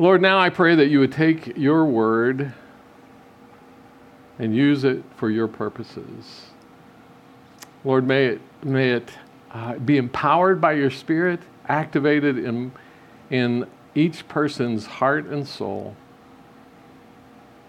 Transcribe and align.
Lord, 0.00 0.22
now 0.22 0.38
I 0.38 0.48
pray 0.48 0.74
that 0.76 0.86
you 0.86 0.98
would 1.00 1.12
take 1.12 1.58
your 1.58 1.84
word 1.84 2.54
and 4.38 4.56
use 4.56 4.82
it 4.82 5.02
for 5.16 5.28
your 5.28 5.46
purposes. 5.46 6.46
Lord, 7.84 8.06
may 8.06 8.24
it, 8.28 8.40
may 8.64 8.92
it 8.92 9.10
uh, 9.52 9.74
be 9.74 9.98
empowered 9.98 10.58
by 10.58 10.72
your 10.72 10.90
Spirit, 10.90 11.40
activated 11.68 12.38
in, 12.38 12.72
in 13.28 13.66
each 13.94 14.26
person's 14.26 14.86
heart 14.86 15.26
and 15.26 15.46
soul, 15.46 15.94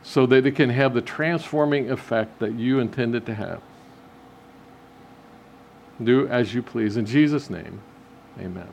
so 0.02 0.26
that 0.26 0.46
it 0.46 0.56
can 0.56 0.70
have 0.70 0.94
the 0.94 1.02
transforming 1.02 1.92
effect 1.92 2.40
that 2.40 2.54
you 2.54 2.80
intended 2.80 3.26
to 3.26 3.36
have. 3.36 3.62
Do 6.02 6.30
as 6.30 6.54
you 6.54 6.62
please. 6.64 6.96
In 6.96 7.06
Jesus' 7.06 7.50
name, 7.50 7.82
amen. 8.40 8.70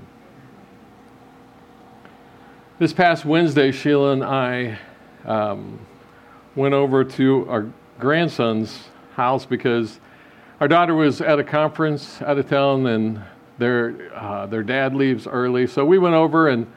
This 2.79 2.93
past 2.93 3.25
Wednesday, 3.25 3.73
Sheila 3.73 4.13
and 4.13 4.23
I 4.23 4.79
um, 5.25 5.85
went 6.55 6.75
over 6.75 7.03
to 7.03 7.45
our 7.51 7.67
grandson's 7.99 8.85
house 9.15 9.45
because 9.45 9.99
our 10.61 10.69
daughter 10.69 10.95
was 10.95 11.21
at 11.21 11.41
a 11.41 11.43
conference 11.43 12.23
out 12.23 12.39
of 12.39 12.49
town 12.49 12.87
and 12.87 13.21
their, 13.59 14.13
uh, 14.15 14.47
their 14.47 14.63
dad 14.63 14.95
leaves 14.95 15.27
early. 15.27 15.67
So 15.67 15.85
we 15.85 15.99
went 15.99 16.15
over 16.15 16.51
and 16.51 16.71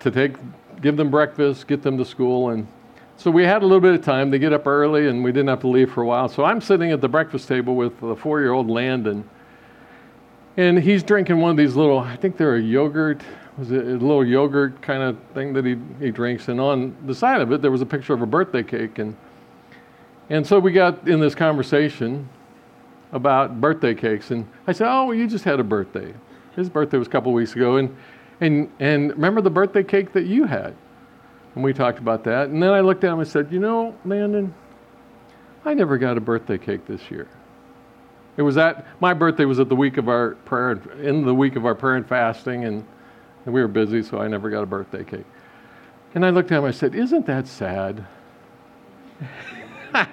to 0.00 0.10
take, 0.10 0.36
give 0.82 0.98
them 0.98 1.10
breakfast, 1.10 1.66
get 1.66 1.80
them 1.80 1.96
to 1.96 2.04
school. 2.04 2.50
And 2.50 2.68
so 3.16 3.30
we 3.30 3.44
had 3.44 3.62
a 3.62 3.64
little 3.64 3.80
bit 3.80 3.94
of 3.94 4.04
time. 4.04 4.30
They 4.30 4.38
get 4.38 4.52
up 4.52 4.66
early 4.66 5.08
and 5.08 5.24
we 5.24 5.32
didn't 5.32 5.48
have 5.48 5.60
to 5.60 5.68
leave 5.68 5.90
for 5.90 6.02
a 6.02 6.06
while. 6.06 6.28
So 6.28 6.44
I'm 6.44 6.60
sitting 6.60 6.92
at 6.92 7.00
the 7.00 7.08
breakfast 7.08 7.48
table 7.48 7.76
with 7.76 7.98
the 8.00 8.14
four 8.14 8.40
year 8.40 8.52
old 8.52 8.68
Landon. 8.68 9.26
And 10.58 10.78
he's 10.78 11.02
drinking 11.02 11.38
one 11.38 11.52
of 11.52 11.56
these 11.56 11.76
little, 11.76 12.00
I 12.00 12.16
think 12.16 12.36
they're 12.36 12.56
a 12.56 12.60
yogurt, 12.60 13.22
was 13.60 13.70
it 13.70 13.86
a 13.86 13.90
little 13.90 14.24
yogurt 14.24 14.80
kind 14.80 15.02
of 15.02 15.18
thing 15.34 15.52
that 15.52 15.66
he, 15.66 15.76
he 16.00 16.10
drinks. 16.10 16.48
And 16.48 16.58
on 16.58 16.96
the 17.04 17.14
side 17.14 17.42
of 17.42 17.52
it, 17.52 17.60
there 17.60 17.70
was 17.70 17.82
a 17.82 17.86
picture 17.86 18.14
of 18.14 18.22
a 18.22 18.26
birthday 18.26 18.62
cake. 18.62 18.98
And, 18.98 19.14
and 20.30 20.46
so 20.46 20.58
we 20.58 20.72
got 20.72 21.06
in 21.06 21.20
this 21.20 21.34
conversation 21.34 22.26
about 23.12 23.60
birthday 23.60 23.94
cakes. 23.94 24.30
And 24.30 24.48
I 24.66 24.72
said, 24.72 24.88
Oh, 24.90 25.06
well, 25.06 25.14
you 25.14 25.26
just 25.26 25.44
had 25.44 25.60
a 25.60 25.64
birthday. 25.64 26.14
His 26.56 26.70
birthday 26.70 26.96
was 26.96 27.06
a 27.06 27.10
couple 27.10 27.34
weeks 27.34 27.54
ago. 27.54 27.76
And, 27.76 27.94
and, 28.40 28.72
and 28.80 29.10
remember 29.10 29.42
the 29.42 29.50
birthday 29.50 29.82
cake 29.82 30.14
that 30.14 30.24
you 30.24 30.44
had? 30.44 30.74
And 31.54 31.62
we 31.62 31.74
talked 31.74 31.98
about 31.98 32.24
that. 32.24 32.48
And 32.48 32.62
then 32.62 32.70
I 32.70 32.80
looked 32.80 33.04
at 33.04 33.12
him 33.12 33.18
and 33.18 33.28
said, 33.28 33.52
You 33.52 33.58
know, 33.58 33.94
Landon, 34.06 34.54
I 35.66 35.74
never 35.74 35.98
got 35.98 36.16
a 36.16 36.20
birthday 36.20 36.56
cake 36.56 36.86
this 36.86 37.10
year. 37.10 37.28
It 38.38 38.42
was 38.42 38.56
at 38.56 38.86
my 39.02 39.12
birthday 39.12 39.44
was 39.44 39.60
at 39.60 39.68
the 39.68 39.76
week 39.76 39.98
of 39.98 40.08
our 40.08 40.30
prayer, 40.46 40.80
in 41.02 41.26
the 41.26 41.34
week 41.34 41.56
of 41.56 41.66
our 41.66 41.74
prayer 41.74 41.96
and 41.96 42.08
fasting, 42.08 42.64
and, 42.64 42.86
and 43.44 43.54
we 43.54 43.60
were 43.60 43.68
busy, 43.68 44.02
so 44.02 44.18
I 44.18 44.28
never 44.28 44.50
got 44.50 44.62
a 44.62 44.66
birthday 44.66 45.04
cake. 45.04 45.26
And 46.14 46.24
I 46.24 46.30
looked 46.30 46.50
at 46.52 46.58
him 46.58 46.64
I 46.64 46.70
said, 46.70 46.94
Isn't 46.94 47.26
that 47.26 47.46
sad? 47.46 48.04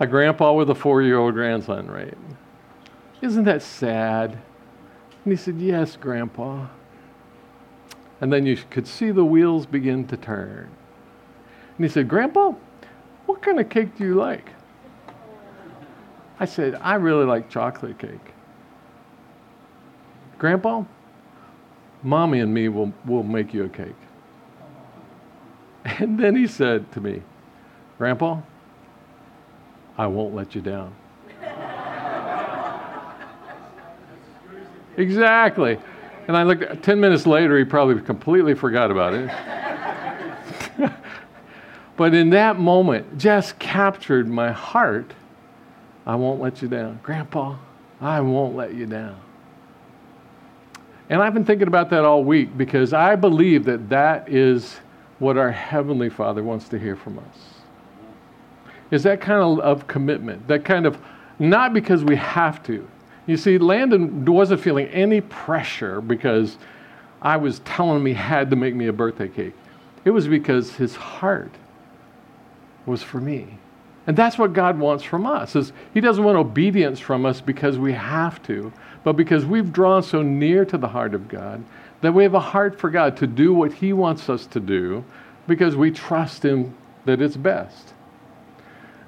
a 0.00 0.06
grandpa 0.06 0.52
with 0.52 0.70
a 0.70 0.74
four 0.74 1.02
year 1.02 1.18
old 1.18 1.34
grandson, 1.34 1.90
right? 1.90 2.16
Isn't 3.20 3.44
that 3.44 3.62
sad? 3.62 4.32
And 4.32 5.32
he 5.32 5.36
said, 5.36 5.58
Yes, 5.58 5.96
grandpa. 5.96 6.66
And 8.20 8.32
then 8.32 8.46
you 8.46 8.56
could 8.70 8.86
see 8.86 9.10
the 9.10 9.24
wheels 9.24 9.66
begin 9.66 10.06
to 10.08 10.16
turn. 10.16 10.70
And 11.76 11.84
he 11.84 11.88
said, 11.88 12.08
Grandpa, 12.08 12.52
what 13.26 13.42
kind 13.42 13.58
of 13.58 13.68
cake 13.68 13.96
do 13.96 14.04
you 14.04 14.14
like? 14.14 14.50
I 16.38 16.44
said, 16.44 16.74
I 16.80 16.94
really 16.94 17.24
like 17.24 17.48
chocolate 17.48 17.98
cake. 17.98 18.34
Grandpa, 20.38 20.84
mommy 22.02 22.40
and 22.40 22.52
me 22.52 22.68
will, 22.68 22.92
will 23.06 23.22
make 23.22 23.54
you 23.54 23.64
a 23.64 23.68
cake. 23.68 23.94
And 25.84 26.18
then 26.18 26.36
he 26.36 26.46
said 26.46 26.90
to 26.92 27.00
me, 27.00 27.22
Grandpa, 27.98 28.40
I 29.98 30.06
won't 30.06 30.34
let 30.34 30.54
you 30.54 30.60
down. 30.60 30.94
exactly. 34.96 35.78
And 36.28 36.36
I 36.36 36.44
looked, 36.44 36.82
10 36.82 37.00
minutes 37.00 37.26
later, 37.26 37.58
he 37.58 37.64
probably 37.64 38.00
completely 38.00 38.54
forgot 38.54 38.90
about 38.90 39.14
it. 39.14 39.30
but 41.96 42.14
in 42.14 42.30
that 42.30 42.58
moment, 42.58 43.18
just 43.18 43.58
captured 43.58 44.28
my 44.28 44.52
heart. 44.52 45.12
I 46.06 46.14
won't 46.14 46.40
let 46.40 46.62
you 46.62 46.68
down. 46.68 47.00
Grandpa, 47.02 47.56
I 48.00 48.20
won't 48.20 48.54
let 48.56 48.74
you 48.74 48.86
down. 48.86 49.20
And 51.08 51.22
I've 51.22 51.34
been 51.34 51.44
thinking 51.44 51.68
about 51.68 51.90
that 51.90 52.04
all 52.04 52.24
week 52.24 52.56
because 52.56 52.92
I 52.92 53.16
believe 53.16 53.64
that 53.64 53.88
that 53.90 54.28
is 54.28 54.76
what 55.18 55.36
our 55.36 55.50
Heavenly 55.50 56.08
Father 56.08 56.42
wants 56.42 56.68
to 56.70 56.78
hear 56.78 56.96
from 56.96 57.18
us 57.18 57.52
is 58.92 59.02
that 59.02 59.20
kind 59.20 59.42
of, 59.42 59.58
of 59.60 59.86
commitment, 59.88 60.46
that 60.46 60.64
kind 60.64 60.86
of 60.86 60.98
not 61.38 61.72
because 61.72 62.04
we 62.04 62.14
have 62.14 62.62
to. 62.62 62.86
You 63.26 63.36
see, 63.36 63.56
Landon 63.58 64.24
wasn't 64.24 64.60
feeling 64.60 64.86
any 64.88 65.20
pressure 65.22 66.00
because 66.00 66.58
I 67.22 67.36
was 67.36 67.60
telling 67.60 67.96
him 67.96 68.06
he 68.06 68.14
had 68.14 68.50
to 68.50 68.56
make 68.56 68.74
me 68.74 68.88
a 68.88 68.92
birthday 68.92 69.28
cake. 69.28 69.54
It 70.04 70.10
was 70.10 70.28
because 70.28 70.74
his 70.74 70.94
heart 70.94 71.52
was 72.84 73.02
for 73.02 73.20
me. 73.20 73.58
And 74.06 74.16
that's 74.16 74.36
what 74.36 74.52
God 74.52 74.78
wants 74.78 75.04
from 75.04 75.26
us. 75.26 75.54
Is 75.54 75.72
he 75.94 76.00
doesn't 76.00 76.24
want 76.24 76.36
obedience 76.36 76.98
from 76.98 77.24
us 77.24 77.40
because 77.40 77.78
we 77.78 77.92
have 77.92 78.42
to, 78.44 78.72
but 79.04 79.12
because 79.14 79.44
we've 79.44 79.72
drawn 79.72 80.02
so 80.02 80.22
near 80.22 80.64
to 80.64 80.78
the 80.78 80.88
heart 80.88 81.14
of 81.14 81.28
God 81.28 81.64
that 82.00 82.12
we 82.12 82.24
have 82.24 82.34
a 82.34 82.40
heart 82.40 82.78
for 82.78 82.90
God 82.90 83.16
to 83.18 83.26
do 83.26 83.54
what 83.54 83.72
he 83.72 83.92
wants 83.92 84.28
us 84.28 84.44
to 84.46 84.60
do 84.60 85.04
because 85.46 85.76
we 85.76 85.90
trust 85.90 86.44
him 86.44 86.74
that 87.04 87.22
it's 87.22 87.36
best. 87.36 87.94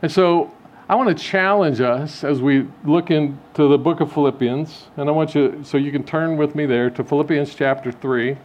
And 0.00 0.10
so 0.10 0.53
I 0.88 0.94
want 0.94 1.16
to 1.16 1.22
challenge 1.22 1.81
us 1.81 2.22
as 2.22 2.41
we 2.41 2.66
look 2.84 3.11
into 3.11 3.69
the 3.69 3.78
book 3.78 4.00
of 4.00 4.12
Philippians. 4.12 4.84
And 4.97 5.09
I 5.09 5.12
want 5.12 5.34
you, 5.34 5.61
so 5.65 5.76
you 5.76 5.91
can 5.91 6.05
turn 6.05 6.37
with 6.37 6.55
me 6.55 6.66
there 6.66 6.88
to 6.91 7.03
Philippians 7.03 7.55
chapter 7.55 7.91
3 7.91 8.37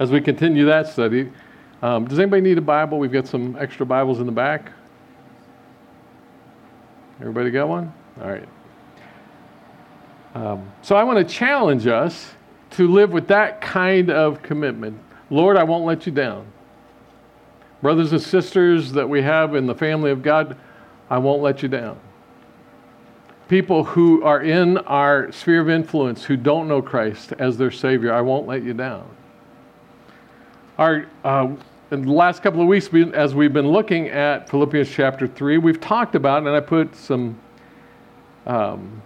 as 0.00 0.10
we 0.10 0.20
continue 0.20 0.66
that 0.66 0.88
study. 0.88 1.30
Um, 1.82 2.06
does 2.06 2.18
anybody 2.18 2.42
need 2.42 2.58
a 2.58 2.62
Bible? 2.62 2.98
We've 2.98 3.12
got 3.12 3.28
some 3.28 3.56
extra 3.60 3.86
Bibles 3.86 4.18
in 4.18 4.26
the 4.26 4.32
back. 4.32 4.72
Everybody 7.20 7.50
got 7.50 7.68
one? 7.68 7.92
All 8.20 8.28
right. 8.28 8.48
Um, 10.34 10.72
so 10.82 10.96
I 10.96 11.04
want 11.04 11.26
to 11.26 11.34
challenge 11.34 11.86
us 11.86 12.32
to 12.72 12.88
live 12.88 13.12
with 13.12 13.28
that 13.28 13.60
kind 13.60 14.10
of 14.10 14.42
commitment. 14.42 14.98
Lord, 15.30 15.56
I 15.56 15.62
won't 15.62 15.84
let 15.84 16.06
you 16.06 16.12
down. 16.12 16.46
Brothers 17.82 18.12
and 18.12 18.20
sisters 18.20 18.92
that 18.92 19.08
we 19.08 19.22
have 19.22 19.54
in 19.54 19.66
the 19.66 19.74
family 19.74 20.10
of 20.10 20.22
God, 20.22 20.56
I 21.08 21.18
won't 21.18 21.42
let 21.42 21.62
you 21.62 21.68
down. 21.68 22.00
People 23.46 23.84
who 23.84 24.24
are 24.24 24.42
in 24.42 24.78
our 24.78 25.30
sphere 25.30 25.60
of 25.60 25.68
influence 25.68 26.24
who 26.24 26.36
don't 26.36 26.66
know 26.66 26.80
Christ 26.82 27.32
as 27.38 27.58
their 27.58 27.70
Savior, 27.70 28.12
I 28.12 28.22
won't 28.22 28.46
let 28.46 28.62
you 28.62 28.74
down. 28.74 29.06
Our, 30.78 31.06
uh, 31.22 31.54
in 31.94 32.02
the 32.06 32.12
last 32.12 32.42
couple 32.42 32.60
of 32.60 32.66
weeks, 32.66 32.88
as 33.14 33.36
we've 33.36 33.52
been 33.52 33.68
looking 33.68 34.08
at 34.08 34.50
Philippians 34.50 34.90
chapter 34.90 35.28
3, 35.28 35.58
we've 35.58 35.80
talked 35.80 36.16
about, 36.16 36.38
and 36.38 36.48
I 36.48 36.58
put 36.58 36.94
some 36.96 37.38
um, 38.46 39.00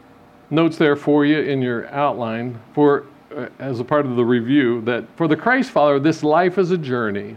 notes 0.48 0.78
there 0.78 0.96
for 0.96 1.26
you 1.26 1.38
in 1.38 1.60
your 1.60 1.86
outline 1.88 2.58
for 2.74 3.04
uh, 3.36 3.48
as 3.58 3.78
a 3.78 3.84
part 3.84 4.06
of 4.06 4.16
the 4.16 4.24
review 4.24 4.80
that 4.82 5.04
for 5.16 5.28
the 5.28 5.36
Christ 5.36 5.70
follower, 5.70 6.00
this 6.00 6.22
life 6.22 6.56
is 6.56 6.70
a 6.70 6.78
journey 6.78 7.36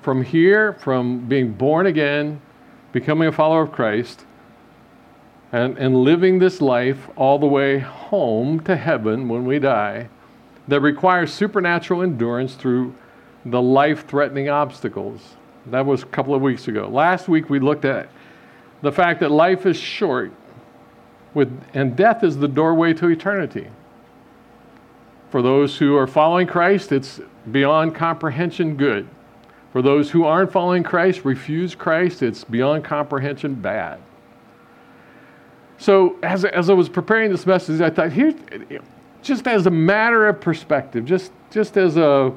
from 0.00 0.22
here, 0.22 0.74
from 0.74 1.26
being 1.26 1.52
born 1.52 1.86
again, 1.86 2.40
becoming 2.92 3.26
a 3.26 3.32
follower 3.32 3.62
of 3.62 3.72
Christ, 3.72 4.24
and, 5.50 5.76
and 5.76 5.96
living 5.96 6.38
this 6.38 6.60
life 6.60 7.08
all 7.16 7.38
the 7.40 7.46
way 7.46 7.80
home 7.80 8.60
to 8.60 8.76
heaven 8.76 9.28
when 9.28 9.44
we 9.44 9.58
die, 9.58 10.08
that 10.68 10.80
requires 10.80 11.32
supernatural 11.32 12.00
endurance 12.00 12.54
through 12.54 12.94
the 13.44 13.60
life 13.60 14.06
threatening 14.06 14.48
obstacles. 14.48 15.36
That 15.66 15.86
was 15.86 16.02
a 16.02 16.06
couple 16.06 16.34
of 16.34 16.42
weeks 16.42 16.68
ago. 16.68 16.88
Last 16.88 17.28
week 17.28 17.50
we 17.50 17.60
looked 17.60 17.84
at 17.84 18.08
the 18.82 18.92
fact 18.92 19.20
that 19.20 19.30
life 19.30 19.64
is 19.66 19.76
short 19.76 20.32
with, 21.34 21.62
and 21.72 21.96
death 21.96 22.24
is 22.24 22.36
the 22.36 22.48
doorway 22.48 22.92
to 22.94 23.08
eternity. 23.08 23.68
For 25.30 25.40
those 25.40 25.78
who 25.78 25.96
are 25.96 26.06
following 26.06 26.46
Christ, 26.46 26.92
it's 26.92 27.20
beyond 27.50 27.94
comprehension 27.94 28.76
good. 28.76 29.08
For 29.72 29.80
those 29.80 30.10
who 30.10 30.24
aren't 30.24 30.52
following 30.52 30.82
Christ, 30.82 31.24
refuse 31.24 31.74
Christ, 31.74 32.22
it's 32.22 32.44
beyond 32.44 32.84
comprehension 32.84 33.54
bad. 33.54 33.98
So, 35.78 36.18
as, 36.22 36.44
as 36.44 36.68
I 36.68 36.74
was 36.74 36.88
preparing 36.88 37.30
this 37.30 37.46
message, 37.46 37.80
I 37.80 37.88
thought, 37.88 38.12
here, 38.12 38.34
just 39.22 39.48
as 39.48 39.66
a 39.66 39.70
matter 39.70 40.28
of 40.28 40.40
perspective, 40.40 41.06
just, 41.06 41.32
just 41.50 41.78
as 41.78 41.96
a 41.96 42.32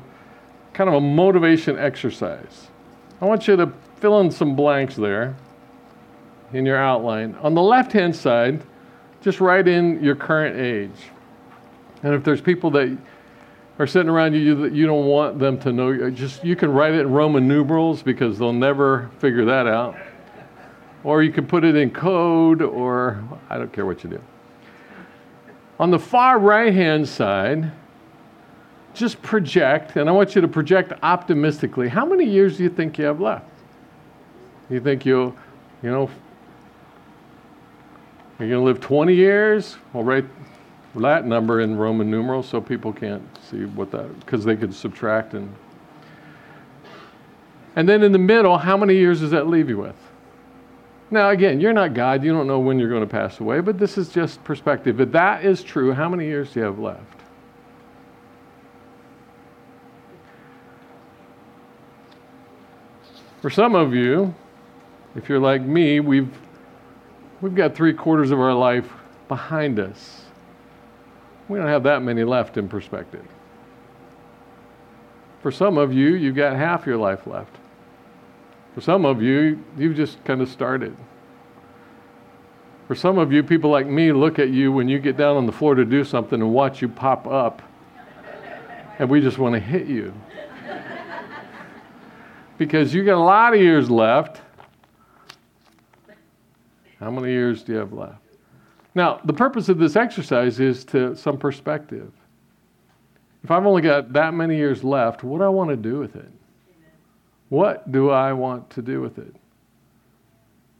kind 0.75 0.89
of 0.89 0.95
a 0.95 1.01
motivation 1.01 1.79
exercise, 1.79 2.67
I 3.21 3.25
want 3.25 3.47
you 3.47 3.55
to 3.55 3.71
fill 4.01 4.19
in 4.19 4.29
some 4.29 4.55
blanks 4.55 4.95
there 4.95 5.35
in 6.53 6.65
your 6.65 6.77
outline. 6.77 7.33
On 7.41 7.55
the 7.55 7.61
left 7.61 7.93
hand 7.93 8.15
side, 8.15 8.61
just 9.21 9.39
write 9.39 9.67
in 9.67 10.03
your 10.03 10.15
current 10.15 10.57
age. 10.57 11.09
And 12.03 12.13
if 12.13 12.23
there's 12.23 12.41
people 12.41 12.69
that 12.71 12.95
are 13.79 13.87
sitting 13.87 14.09
around 14.09 14.33
you 14.33 14.55
that 14.55 14.73
you 14.73 14.85
don't 14.85 15.05
want 15.05 15.39
them 15.39 15.59
to 15.59 15.71
know. 15.71 15.91
Uh, 15.91 16.09
just 16.09 16.43
you 16.43 16.55
can 16.55 16.71
write 16.71 16.93
it 16.93 17.01
in 17.01 17.11
Roman 17.11 17.47
numerals 17.47 18.03
because 18.03 18.37
they'll 18.39 18.53
never 18.53 19.09
figure 19.19 19.45
that 19.45 19.67
out. 19.67 19.95
Or 21.03 21.23
you 21.23 21.31
can 21.31 21.45
put 21.45 21.63
it 21.63 21.75
in 21.75 21.91
code, 21.91 22.61
or 22.61 23.23
I 23.49 23.57
don't 23.57 23.71
care 23.71 23.85
what 23.85 24.03
you 24.03 24.09
do. 24.09 24.21
On 25.79 25.91
the 25.91 25.99
far 25.99 26.39
right 26.39 26.73
hand 26.73 27.07
side, 27.07 27.71
just 28.95 29.21
project, 29.21 29.95
and 29.95 30.09
I 30.09 30.11
want 30.11 30.35
you 30.35 30.41
to 30.41 30.47
project 30.47 30.93
optimistically. 31.03 31.87
How 31.87 32.05
many 32.05 32.25
years 32.25 32.57
do 32.57 32.63
you 32.63 32.69
think 32.69 32.97
you 32.97 33.05
have 33.05 33.19
left? 33.19 33.49
You 34.69 34.79
think 34.79 35.05
you'll, 35.05 35.35
you 35.83 35.91
know, 35.91 36.09
you're 38.39 38.49
going 38.49 38.61
to 38.61 38.65
live 38.65 38.79
20 38.79 39.13
years? 39.13 39.77
Well, 39.93 40.03
write 40.03 40.25
that 40.95 41.25
number 41.25 41.61
in 41.61 41.77
Roman 41.77 42.09
numerals 42.09 42.47
so 42.47 42.59
people 42.59 42.91
can't 42.91 43.23
see 43.49 43.65
what 43.65 43.91
that, 43.91 44.19
because 44.21 44.43
they 44.43 44.55
could 44.55 44.73
subtract 44.73 45.33
and. 45.33 45.53
And 47.77 47.89
then 47.89 48.03
in 48.03 48.13
the 48.13 48.17
middle, 48.17 48.57
how 48.57 48.77
many 48.77 48.95
years 48.95 49.19
does 49.19 49.31
that 49.31 49.47
leave 49.47 49.67
you 49.67 49.77
with? 49.77 49.97
Now, 51.11 51.29
again, 51.29 51.59
you're 51.59 51.73
not 51.73 51.93
God. 51.93 52.23
You 52.23 52.31
don't 52.31 52.47
know 52.47 52.59
when 52.59 52.79
you're 52.79 52.89
going 52.89 53.01
to 53.01 53.07
pass 53.07 53.39
away, 53.39 53.59
but 53.59 53.77
this 53.77 53.97
is 53.97 54.09
just 54.09 54.43
perspective. 54.43 55.01
If 55.01 55.11
that 55.11 55.43
is 55.43 55.61
true, 55.61 55.91
how 55.91 56.07
many 56.07 56.25
years 56.25 56.53
do 56.53 56.61
you 56.61 56.65
have 56.65 56.79
left? 56.79 57.14
For 63.45 63.51
some 63.51 63.75
of 63.75 63.93
you, 63.93 64.33
if 65.15 65.29
you're 65.29 65.39
like 65.39 65.61
me, 65.61 65.99
we've, 65.99 66.35
we've 67.41 67.53
got 67.53 67.75
three 67.75 67.93
quarters 67.93 68.31
of 68.31 68.39
our 68.39 68.55
life 68.55 68.91
behind 69.27 69.79
us. 69.79 70.23
We 71.47 71.59
don't 71.59 71.67
have 71.67 71.83
that 71.83 72.01
many 72.01 72.23
left 72.23 72.57
in 72.57 72.67
perspective. 72.67 73.23
For 75.43 75.51
some 75.51 75.77
of 75.77 75.93
you, 75.93 76.15
you've 76.15 76.35
got 76.35 76.55
half 76.55 76.87
your 76.87 76.97
life 76.97 77.27
left. 77.27 77.55
For 78.73 78.81
some 78.81 79.05
of 79.05 79.21
you, 79.21 79.63
you've 79.77 79.95
just 79.95 80.23
kind 80.25 80.41
of 80.41 80.49
started. 80.49 80.97
For 82.87 82.95
some 82.95 83.19
of 83.19 83.31
you, 83.31 83.43
people 83.43 83.69
like 83.69 83.85
me 83.85 84.11
look 84.11 84.39
at 84.39 84.49
you 84.49 84.71
when 84.71 84.89
you 84.89 84.97
get 84.97 85.17
down 85.17 85.37
on 85.37 85.45
the 85.45 85.51
floor 85.51 85.75
to 85.75 85.85
do 85.85 86.03
something 86.03 86.41
and 86.41 86.51
watch 86.51 86.81
you 86.81 86.89
pop 86.89 87.27
up, 87.27 87.61
and 88.97 89.07
we 89.07 89.21
just 89.21 89.37
want 89.37 89.53
to 89.53 89.59
hit 89.59 89.85
you. 89.85 90.15
Because 92.57 92.93
you 92.93 93.03
got 93.03 93.15
a 93.15 93.23
lot 93.23 93.53
of 93.53 93.61
years 93.61 93.89
left. 93.89 94.41
How 96.99 97.11
many 97.11 97.31
years 97.31 97.63
do 97.63 97.73
you 97.73 97.77
have 97.79 97.93
left? 97.93 98.21
Now, 98.93 99.19
the 99.25 99.33
purpose 99.33 99.67
of 99.67 99.77
this 99.77 99.95
exercise 99.95 100.59
is 100.59 100.85
to 100.85 101.15
some 101.15 101.37
perspective. 101.37 102.11
If 103.43 103.51
I've 103.51 103.65
only 103.65 103.81
got 103.81 104.13
that 104.13 104.33
many 104.33 104.55
years 104.55 104.83
left, 104.83 105.23
what 105.23 105.39
do 105.39 105.43
I 105.43 105.49
want 105.49 105.69
to 105.69 105.75
do 105.75 105.99
with 105.99 106.15
it? 106.15 106.31
What 107.49 107.91
do 107.91 108.09
I 108.09 108.33
want 108.33 108.69
to 108.71 108.81
do 108.81 109.01
with 109.01 109.17
it? 109.19 109.35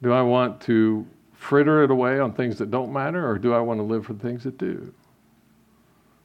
Do 0.02 0.14
I 0.14 0.22
want 0.22 0.62
to 0.62 1.06
fritter 1.34 1.84
it 1.84 1.92
away 1.92 2.20
on 2.20 2.34
things 2.34 2.58
that 2.58 2.72
don't 2.72 2.92
matter, 2.92 3.30
or 3.30 3.38
do 3.38 3.54
I 3.54 3.60
want 3.60 3.80
to 3.80 3.84
live 3.84 4.06
for 4.06 4.14
things 4.14 4.44
that 4.46 4.58
do? 4.58 4.92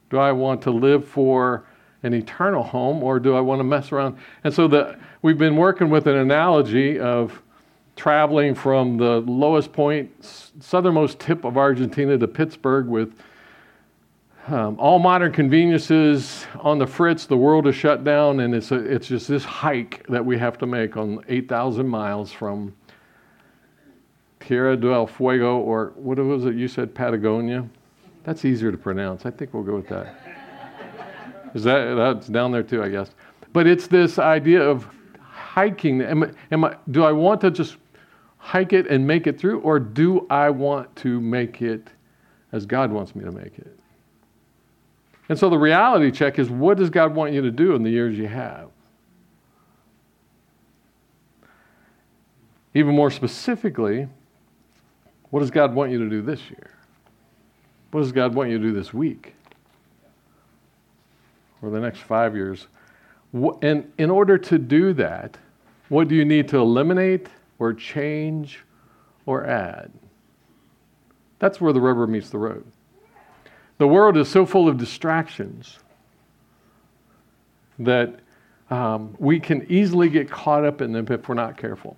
Do 0.09 0.17
I 0.17 0.31
want 0.31 0.61
to 0.63 0.71
live 0.71 1.07
for 1.07 1.65
an 2.03 2.13
eternal 2.13 2.63
home, 2.63 3.03
or 3.03 3.19
do 3.19 3.35
I 3.35 3.41
want 3.41 3.59
to 3.59 3.63
mess 3.63 3.91
around? 3.91 4.17
And 4.43 4.53
so 4.53 4.67
the, 4.67 4.97
we've 5.21 5.37
been 5.37 5.55
working 5.55 5.89
with 5.89 6.07
an 6.07 6.15
analogy 6.15 6.99
of 6.99 7.41
traveling 7.95 8.55
from 8.55 8.97
the 8.97 9.19
lowest 9.21 9.71
point, 9.71 10.09
southernmost 10.59 11.19
tip 11.19 11.45
of 11.45 11.57
Argentina 11.57 12.17
to 12.17 12.27
Pittsburgh 12.27 12.87
with 12.87 13.13
um, 14.47 14.75
all 14.79 14.97
modern 14.97 15.31
conveniences 15.31 16.47
on 16.61 16.79
the 16.79 16.87
fritz. 16.87 17.27
The 17.27 17.37
world 17.37 17.67
is 17.67 17.75
shut 17.75 18.03
down, 18.03 18.39
and 18.39 18.55
it's, 18.55 18.71
a, 18.71 18.75
it's 18.75 19.07
just 19.07 19.27
this 19.27 19.43
hike 19.43 20.03
that 20.07 20.25
we 20.25 20.37
have 20.39 20.57
to 20.59 20.65
make 20.65 20.97
on 20.97 21.23
8,000 21.27 21.87
miles 21.87 22.31
from 22.31 22.73
Tierra 24.39 24.75
del 24.75 25.05
Fuego, 25.05 25.59
or 25.59 25.93
what 25.95 26.17
was 26.17 26.45
it 26.45 26.55
you 26.55 26.67
said, 26.67 26.95
Patagonia? 26.95 27.67
That's 28.23 28.43
easier 28.45 28.71
to 28.71 28.77
pronounce. 28.77 29.25
I 29.25 29.31
think 29.31 29.53
we'll 29.53 29.63
go 29.63 29.75
with 29.75 29.87
that. 29.89 30.40
Is 31.53 31.63
that 31.63 31.95
that's 31.95 32.27
down 32.27 32.51
there 32.51 32.63
too, 32.63 32.83
I 32.83 32.89
guess. 32.89 33.09
But 33.53 33.67
it's 33.67 33.87
this 33.87 34.19
idea 34.19 34.61
of 34.61 34.87
hiking. 35.19 36.01
Am, 36.01 36.35
am 36.51 36.63
I, 36.63 36.75
do 36.91 37.03
I 37.03 37.11
want 37.11 37.41
to 37.41 37.51
just 37.51 37.77
hike 38.37 38.73
it 38.73 38.87
and 38.87 39.05
make 39.05 39.27
it 39.27 39.39
through, 39.39 39.59
or 39.59 39.79
do 39.79 40.25
I 40.29 40.49
want 40.49 40.95
to 40.97 41.19
make 41.21 41.61
it 41.61 41.89
as 42.51 42.65
God 42.65 42.91
wants 42.91 43.15
me 43.15 43.23
to 43.23 43.31
make 43.31 43.57
it? 43.59 43.77
And 45.29 45.37
so 45.37 45.49
the 45.49 45.57
reality 45.57 46.11
check 46.11 46.39
is 46.39 46.49
what 46.49 46.77
does 46.77 46.89
God 46.89 47.15
want 47.15 47.33
you 47.33 47.41
to 47.41 47.51
do 47.51 47.75
in 47.75 47.83
the 47.83 47.89
years 47.89 48.17
you 48.17 48.27
have? 48.27 48.69
Even 52.73 52.95
more 52.95 53.11
specifically, 53.11 54.07
what 55.29 55.41
does 55.41 55.51
God 55.51 55.73
want 55.73 55.91
you 55.91 55.99
to 55.99 56.09
do 56.09 56.21
this 56.21 56.49
year? 56.49 56.71
What 57.91 58.01
does 58.01 58.11
God 58.11 58.33
want 58.33 58.49
you 58.49 58.57
to 58.57 58.63
do 58.63 58.73
this 58.73 58.93
week? 58.93 59.33
Or 61.61 61.69
the 61.69 61.79
next 61.79 61.99
five 61.99 62.35
years? 62.35 62.67
And 63.61 63.91
in 63.97 64.09
order 64.09 64.37
to 64.37 64.57
do 64.57 64.93
that, 64.93 65.37
what 65.89 66.07
do 66.07 66.15
you 66.15 66.25
need 66.25 66.47
to 66.49 66.57
eliminate 66.57 67.27
or 67.59 67.73
change 67.73 68.59
or 69.25 69.45
add? 69.45 69.91
That's 71.39 71.59
where 71.59 71.73
the 71.73 71.81
rubber 71.81 72.07
meets 72.07 72.29
the 72.29 72.37
road. 72.37 72.65
The 73.77 73.87
world 73.87 74.15
is 74.17 74.29
so 74.29 74.45
full 74.45 74.67
of 74.67 74.77
distractions 74.77 75.79
that 77.79 78.19
um, 78.69 79.15
we 79.19 79.39
can 79.39 79.65
easily 79.69 80.07
get 80.07 80.29
caught 80.29 80.63
up 80.63 80.81
in 80.81 80.91
them 80.91 81.07
if 81.09 81.27
we're 81.27 81.35
not 81.35 81.57
careful. 81.57 81.97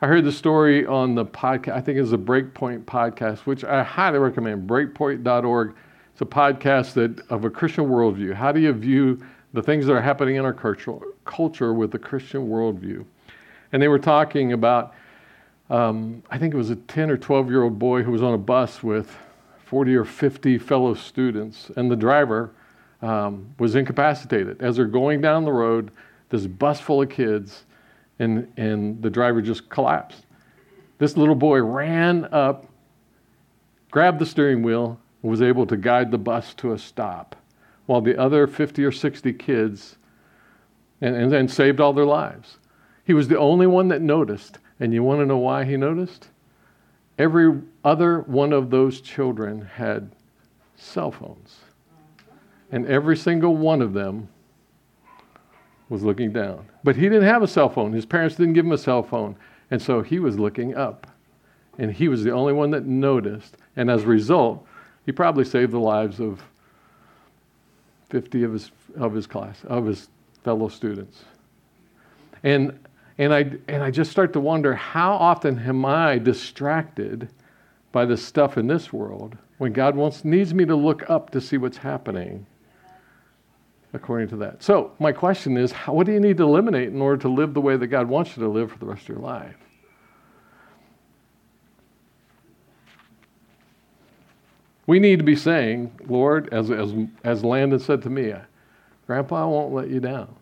I 0.00 0.06
heard 0.06 0.24
the 0.24 0.32
story 0.32 0.86
on 0.86 1.14
the 1.14 1.26
podcast, 1.26 1.72
I 1.72 1.80
think 1.82 1.98
it 1.98 2.00
was 2.00 2.14
a 2.14 2.18
Breakpoint 2.18 2.84
podcast, 2.84 3.40
which 3.40 3.64
I 3.64 3.82
highly 3.82 4.18
recommend, 4.18 4.68
breakpoint.org. 4.68 5.74
It's 6.20 6.30
a 6.30 6.36
podcast 6.36 6.92
that 6.94 7.26
of 7.30 7.46
a 7.46 7.50
Christian 7.50 7.86
worldview. 7.86 8.34
How 8.34 8.52
do 8.52 8.60
you 8.60 8.74
view 8.74 9.24
the 9.54 9.62
things 9.62 9.86
that 9.86 9.94
are 9.94 10.02
happening 10.02 10.36
in 10.36 10.44
our 10.44 10.52
culture, 10.52 10.98
culture 11.24 11.72
with 11.72 11.94
a 11.94 11.98
Christian 11.98 12.46
worldview? 12.46 13.06
And 13.72 13.80
they 13.80 13.88
were 13.88 13.98
talking 13.98 14.52
about, 14.52 14.92
um, 15.70 16.22
I 16.30 16.36
think 16.36 16.52
it 16.52 16.58
was 16.58 16.68
a 16.68 16.76
10 16.76 17.10
or 17.10 17.16
12 17.16 17.48
year 17.48 17.62
old 17.62 17.78
boy 17.78 18.02
who 18.02 18.12
was 18.12 18.22
on 18.22 18.34
a 18.34 18.38
bus 18.38 18.82
with 18.82 19.16
40 19.64 19.96
or 19.96 20.04
50 20.04 20.58
fellow 20.58 20.92
students, 20.92 21.70
and 21.74 21.90
the 21.90 21.96
driver 21.96 22.50
um, 23.00 23.54
was 23.58 23.74
incapacitated. 23.74 24.60
As 24.60 24.76
they're 24.76 24.84
going 24.84 25.22
down 25.22 25.46
the 25.46 25.52
road, 25.52 25.90
this 26.28 26.46
bus 26.46 26.80
full 26.80 27.00
of 27.00 27.08
kids, 27.08 27.64
and, 28.18 28.46
and 28.58 29.00
the 29.00 29.08
driver 29.08 29.40
just 29.40 29.70
collapsed. 29.70 30.26
This 30.98 31.16
little 31.16 31.34
boy 31.34 31.62
ran 31.62 32.28
up, 32.30 32.66
grabbed 33.90 34.18
the 34.18 34.26
steering 34.26 34.62
wheel, 34.62 35.00
was 35.22 35.42
able 35.42 35.66
to 35.66 35.76
guide 35.76 36.10
the 36.10 36.18
bus 36.18 36.54
to 36.54 36.72
a 36.72 36.78
stop, 36.78 37.36
while 37.86 38.00
the 38.00 38.18
other 38.18 38.46
50 38.46 38.84
or 38.84 38.92
60 38.92 39.32
kids 39.34 39.96
and, 41.00 41.14
and, 41.14 41.32
and 41.32 41.50
saved 41.50 41.80
all 41.80 41.92
their 41.92 42.06
lives. 42.06 42.58
He 43.04 43.14
was 43.14 43.28
the 43.28 43.38
only 43.38 43.66
one 43.66 43.88
that 43.88 44.00
noticed. 44.00 44.58
And 44.78 44.94
you 44.94 45.02
want 45.02 45.20
to 45.20 45.26
know 45.26 45.38
why 45.38 45.64
he 45.64 45.76
noticed? 45.76 46.28
Every 47.18 47.60
other 47.84 48.20
one 48.20 48.52
of 48.52 48.70
those 48.70 49.00
children 49.00 49.62
had 49.74 50.10
cell 50.76 51.10
phones. 51.10 51.58
And 52.72 52.86
every 52.86 53.16
single 53.16 53.56
one 53.56 53.82
of 53.82 53.92
them 53.92 54.28
was 55.90 56.02
looking 56.02 56.32
down. 56.32 56.66
But 56.82 56.96
he 56.96 57.02
didn't 57.02 57.24
have 57.24 57.42
a 57.42 57.48
cell 57.48 57.68
phone. 57.68 57.92
His 57.92 58.06
parents 58.06 58.36
didn't 58.36 58.54
give 58.54 58.64
him 58.64 58.72
a 58.72 58.78
cell 58.78 59.02
phone. 59.02 59.36
And 59.70 59.82
so 59.82 60.02
he 60.02 60.18
was 60.18 60.38
looking 60.38 60.74
up. 60.74 61.06
And 61.78 61.92
he 61.92 62.08
was 62.08 62.24
the 62.24 62.32
only 62.32 62.52
one 62.52 62.70
that 62.70 62.86
noticed. 62.86 63.56
And 63.76 63.90
as 63.90 64.04
a 64.04 64.06
result, 64.06 64.66
he 65.06 65.12
probably 65.12 65.44
saved 65.44 65.72
the 65.72 65.78
lives 65.78 66.20
of 66.20 66.42
50 68.10 68.42
of 68.42 68.52
his, 68.52 68.70
of 68.96 69.12
his 69.12 69.26
class, 69.26 69.64
of 69.64 69.86
his 69.86 70.08
fellow 70.42 70.68
students. 70.68 71.24
And, 72.42 72.78
and, 73.18 73.32
I, 73.32 73.52
and 73.68 73.82
I 73.82 73.90
just 73.90 74.10
start 74.10 74.32
to 74.32 74.40
wonder 74.40 74.74
how 74.74 75.12
often 75.12 75.58
am 75.58 75.84
I 75.84 76.18
distracted 76.18 77.28
by 77.92 78.04
the 78.04 78.16
stuff 78.16 78.56
in 78.56 78.66
this 78.66 78.92
world 78.92 79.36
when 79.58 79.72
God 79.72 79.96
wants, 79.96 80.24
needs 80.24 80.54
me 80.54 80.64
to 80.64 80.74
look 80.74 81.08
up 81.10 81.30
to 81.30 81.40
see 81.40 81.56
what's 81.56 81.76
happening 81.76 82.46
according 83.92 84.28
to 84.28 84.36
that. 84.36 84.62
So, 84.62 84.92
my 84.98 85.12
question 85.12 85.56
is 85.56 85.72
what 85.72 86.06
do 86.06 86.12
you 86.12 86.20
need 86.20 86.36
to 86.38 86.44
eliminate 86.44 86.88
in 86.88 87.00
order 87.00 87.20
to 87.22 87.28
live 87.28 87.54
the 87.54 87.60
way 87.60 87.76
that 87.76 87.88
God 87.88 88.08
wants 88.08 88.36
you 88.36 88.42
to 88.42 88.48
live 88.48 88.70
for 88.70 88.78
the 88.78 88.86
rest 88.86 89.02
of 89.02 89.08
your 89.08 89.18
life? 89.18 89.56
We 94.90 94.98
need 94.98 95.20
to 95.20 95.24
be 95.24 95.36
saying, 95.36 95.92
Lord, 96.08 96.52
as, 96.52 96.68
as, 96.68 96.92
as 97.22 97.44
Landon 97.44 97.78
said 97.78 98.02
to 98.02 98.10
me, 98.10 98.34
Grandpa, 99.06 99.44
I 99.44 99.46
won't 99.46 99.72
let 99.72 99.88
you 99.88 100.00
down. 100.00 100.34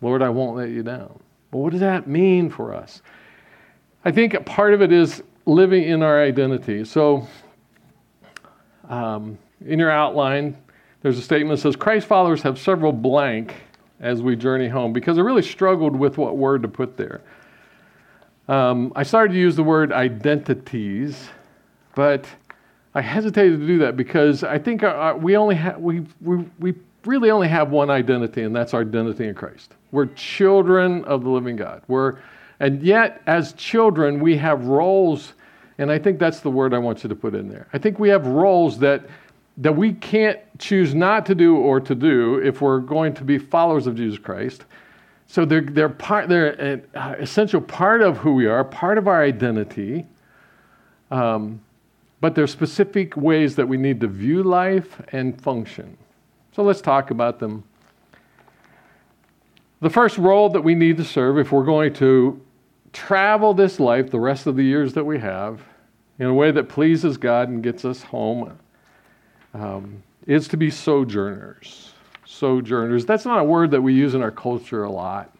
Lord, 0.00 0.22
I 0.22 0.28
won't 0.28 0.56
let 0.56 0.68
you 0.68 0.84
down. 0.84 1.18
But 1.50 1.58
what 1.58 1.72
does 1.72 1.80
that 1.80 2.06
mean 2.06 2.48
for 2.48 2.72
us? 2.72 3.02
I 4.04 4.12
think 4.12 4.46
part 4.46 4.72
of 4.72 4.82
it 4.82 4.92
is 4.92 5.20
living 5.46 5.82
in 5.82 6.04
our 6.04 6.22
identity. 6.22 6.84
So, 6.84 7.26
um, 8.88 9.36
in 9.66 9.80
your 9.80 9.90
outline, 9.90 10.56
there's 11.02 11.18
a 11.18 11.22
statement 11.22 11.58
that 11.58 11.62
says 11.62 11.74
Christ 11.74 12.06
followers 12.06 12.40
have 12.42 12.56
several 12.56 12.92
blank 12.92 13.52
as 13.98 14.22
we 14.22 14.36
journey 14.36 14.68
home 14.68 14.92
because 14.92 15.18
I 15.18 15.22
really 15.22 15.42
struggled 15.42 15.96
with 15.96 16.18
what 16.18 16.36
word 16.36 16.62
to 16.62 16.68
put 16.68 16.96
there. 16.96 17.20
Um, 18.46 18.92
I 18.94 19.02
started 19.02 19.32
to 19.32 19.40
use 19.40 19.56
the 19.56 19.64
word 19.64 19.90
identities, 19.90 21.30
but 21.96 22.28
I 22.94 23.00
hesitated 23.00 23.60
to 23.60 23.66
do 23.66 23.78
that 23.78 23.96
because 23.96 24.42
I 24.42 24.58
think 24.58 24.82
our, 24.82 25.16
we 25.16 25.36
only 25.36 25.54
have 25.54 25.78
we, 25.78 26.06
we, 26.20 26.44
we 26.58 26.74
really 27.04 27.30
only 27.30 27.48
have 27.48 27.70
one 27.70 27.90
identity, 27.90 28.42
and 28.42 28.54
that's 28.54 28.74
our 28.74 28.80
identity 28.82 29.28
in 29.28 29.34
Christ. 29.34 29.74
We're 29.92 30.06
children 30.06 31.04
of 31.04 31.22
the 31.24 31.30
living 31.30 31.56
God. 31.56 31.82
We're, 31.88 32.18
and 32.58 32.82
yet, 32.82 33.22
as 33.26 33.52
children, 33.54 34.20
we 34.20 34.36
have 34.36 34.66
roles, 34.66 35.34
and 35.78 35.90
I 35.90 35.98
think 35.98 36.18
that's 36.18 36.40
the 36.40 36.50
word 36.50 36.74
I 36.74 36.78
want 36.78 37.02
you 37.02 37.08
to 37.08 37.14
put 37.14 37.34
in 37.34 37.48
there. 37.48 37.68
I 37.72 37.78
think 37.78 37.98
we 37.98 38.08
have 38.08 38.26
roles 38.26 38.78
that 38.80 39.02
that 39.56 39.76
we 39.76 39.92
can't 39.92 40.38
choose 40.58 40.94
not 40.94 41.26
to 41.26 41.34
do 41.34 41.56
or 41.56 41.80
to 41.80 41.94
do 41.94 42.38
if 42.38 42.62
we're 42.62 42.78
going 42.78 43.12
to 43.12 43.24
be 43.24 43.36
followers 43.36 43.86
of 43.86 43.94
Jesus 43.94 44.18
Christ. 44.18 44.64
So 45.26 45.44
they're, 45.44 45.60
they're, 45.60 45.88
part, 45.88 46.28
they're 46.28 46.52
an 46.52 46.82
uh, 46.94 47.14
essential 47.18 47.60
part 47.60 48.00
of 48.00 48.16
who 48.16 48.32
we 48.34 48.46
are, 48.46 48.64
part 48.64 48.96
of 48.96 49.06
our 49.06 49.22
identity. 49.22 50.06
Um, 51.10 51.60
but 52.20 52.34
there's 52.34 52.50
specific 52.50 53.16
ways 53.16 53.56
that 53.56 53.66
we 53.66 53.76
need 53.76 54.00
to 54.00 54.06
view 54.06 54.42
life 54.42 55.00
and 55.12 55.40
function. 55.40 55.96
So 56.52 56.62
let's 56.62 56.80
talk 56.80 57.10
about 57.10 57.38
them. 57.38 57.64
The 59.80 59.90
first 59.90 60.18
role 60.18 60.50
that 60.50 60.60
we 60.60 60.74
need 60.74 60.98
to 60.98 61.04
serve 61.04 61.38
if 61.38 61.52
we're 61.52 61.64
going 61.64 61.94
to 61.94 62.40
travel 62.92 63.54
this 63.54 63.80
life 63.80 64.10
the 64.10 64.20
rest 64.20 64.46
of 64.46 64.56
the 64.56 64.64
years 64.64 64.92
that 64.94 65.04
we 65.04 65.18
have 65.18 65.62
in 66.18 66.26
a 66.26 66.34
way 66.34 66.50
that 66.50 66.68
pleases 66.68 67.16
God 67.16 67.48
and 67.48 67.62
gets 67.62 67.84
us 67.84 68.02
home 68.02 68.58
um, 69.54 70.02
is 70.26 70.48
to 70.48 70.56
be 70.56 70.70
sojourners. 70.70 71.92
Sojourners. 72.26 73.06
That's 73.06 73.24
not 73.24 73.40
a 73.40 73.44
word 73.44 73.70
that 73.70 73.80
we 73.80 73.94
use 73.94 74.14
in 74.14 74.22
our 74.22 74.30
culture 74.30 74.84
a 74.84 74.90
lot. 74.90 75.34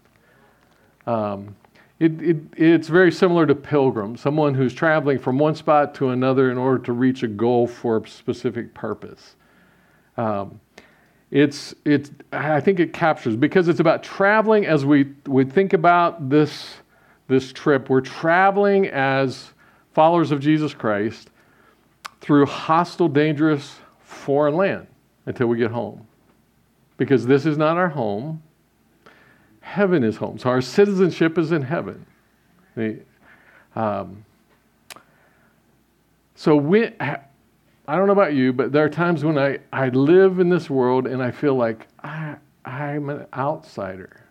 Um, 1.06 1.54
it, 2.00 2.20
it, 2.22 2.36
it's 2.56 2.88
very 2.88 3.12
similar 3.12 3.46
to 3.46 3.54
pilgrim, 3.54 4.16
someone 4.16 4.54
who's 4.54 4.72
traveling 4.72 5.18
from 5.18 5.38
one 5.38 5.54
spot 5.54 5.94
to 5.96 6.08
another 6.08 6.50
in 6.50 6.56
order 6.56 6.82
to 6.84 6.92
reach 6.92 7.22
a 7.22 7.28
goal 7.28 7.66
for 7.66 7.98
a 7.98 8.08
specific 8.08 8.72
purpose. 8.72 9.36
Um, 10.16 10.60
it's, 11.30 11.74
it's, 11.84 12.10
I 12.32 12.58
think 12.60 12.80
it 12.80 12.94
captures 12.94 13.36
because 13.36 13.68
it's 13.68 13.80
about 13.80 14.02
traveling 14.02 14.64
as 14.64 14.86
we, 14.86 15.12
we 15.26 15.44
think 15.44 15.74
about 15.74 16.30
this, 16.30 16.76
this 17.28 17.52
trip. 17.52 17.90
We're 17.90 18.00
traveling 18.00 18.88
as 18.88 19.52
followers 19.92 20.32
of 20.32 20.40
Jesus 20.40 20.72
Christ 20.72 21.28
through 22.22 22.46
hostile, 22.46 23.08
dangerous, 23.08 23.76
foreign 24.00 24.54
land 24.54 24.86
until 25.26 25.48
we 25.48 25.58
get 25.58 25.70
home. 25.70 26.06
Because 26.96 27.26
this 27.26 27.44
is 27.44 27.58
not 27.58 27.76
our 27.76 27.88
home, 27.88 28.42
heaven 29.70 30.02
is 30.02 30.16
home. 30.16 30.36
So 30.36 30.50
our 30.50 30.60
citizenship 30.60 31.38
is 31.38 31.52
in 31.52 31.62
heaven. 31.62 32.04
Um, 33.76 34.24
so 36.34 36.58
I 36.74 37.96
don't 37.96 38.06
know 38.06 38.12
about 38.12 38.34
you, 38.34 38.52
but 38.52 38.72
there 38.72 38.84
are 38.84 38.88
times 38.88 39.24
when 39.24 39.38
I, 39.38 39.60
I 39.72 39.90
live 39.90 40.40
in 40.40 40.48
this 40.48 40.68
world 40.68 41.06
and 41.06 41.22
I 41.22 41.30
feel 41.30 41.54
like 41.54 41.86
I, 42.02 42.34
I'm 42.64 43.10
an 43.10 43.26
outsider. 43.32 44.26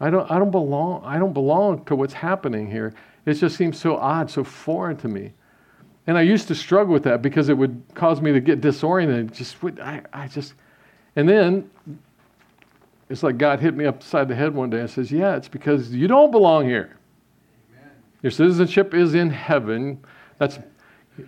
I 0.00 0.10
don't, 0.10 0.30
I 0.30 0.38
don't 0.38 0.50
belong. 0.50 1.02
I 1.04 1.18
don't 1.18 1.32
belong 1.32 1.84
to 1.86 1.96
what's 1.96 2.12
happening 2.12 2.70
here. 2.70 2.94
It 3.24 3.34
just 3.34 3.56
seems 3.56 3.78
so 3.78 3.96
odd, 3.96 4.30
so 4.30 4.44
foreign 4.44 4.98
to 4.98 5.08
me. 5.08 5.32
And 6.06 6.18
I 6.18 6.22
used 6.22 6.46
to 6.48 6.54
struggle 6.54 6.92
with 6.92 7.04
that 7.04 7.22
because 7.22 7.48
it 7.48 7.54
would 7.54 7.82
cause 7.94 8.20
me 8.20 8.32
to 8.32 8.40
get 8.40 8.60
disoriented. 8.60 9.32
Just, 9.32 9.56
I, 9.80 10.02
I 10.12 10.28
just, 10.28 10.54
and 11.16 11.26
then 11.26 11.70
it's 13.08 13.22
like 13.22 13.38
God 13.38 13.60
hit 13.60 13.74
me 13.74 13.86
upside 13.86 14.28
the 14.28 14.34
head 14.34 14.54
one 14.54 14.70
day 14.70 14.80
and 14.80 14.90
says, 14.90 15.10
Yeah, 15.10 15.36
it's 15.36 15.48
because 15.48 15.90
you 15.90 16.08
don't 16.08 16.30
belong 16.30 16.66
here. 16.66 16.96
Amen. 17.72 17.90
Your 18.22 18.30
citizenship 18.30 18.94
is 18.94 19.14
in 19.14 19.30
heaven. 19.30 20.04
That's, 20.38 20.58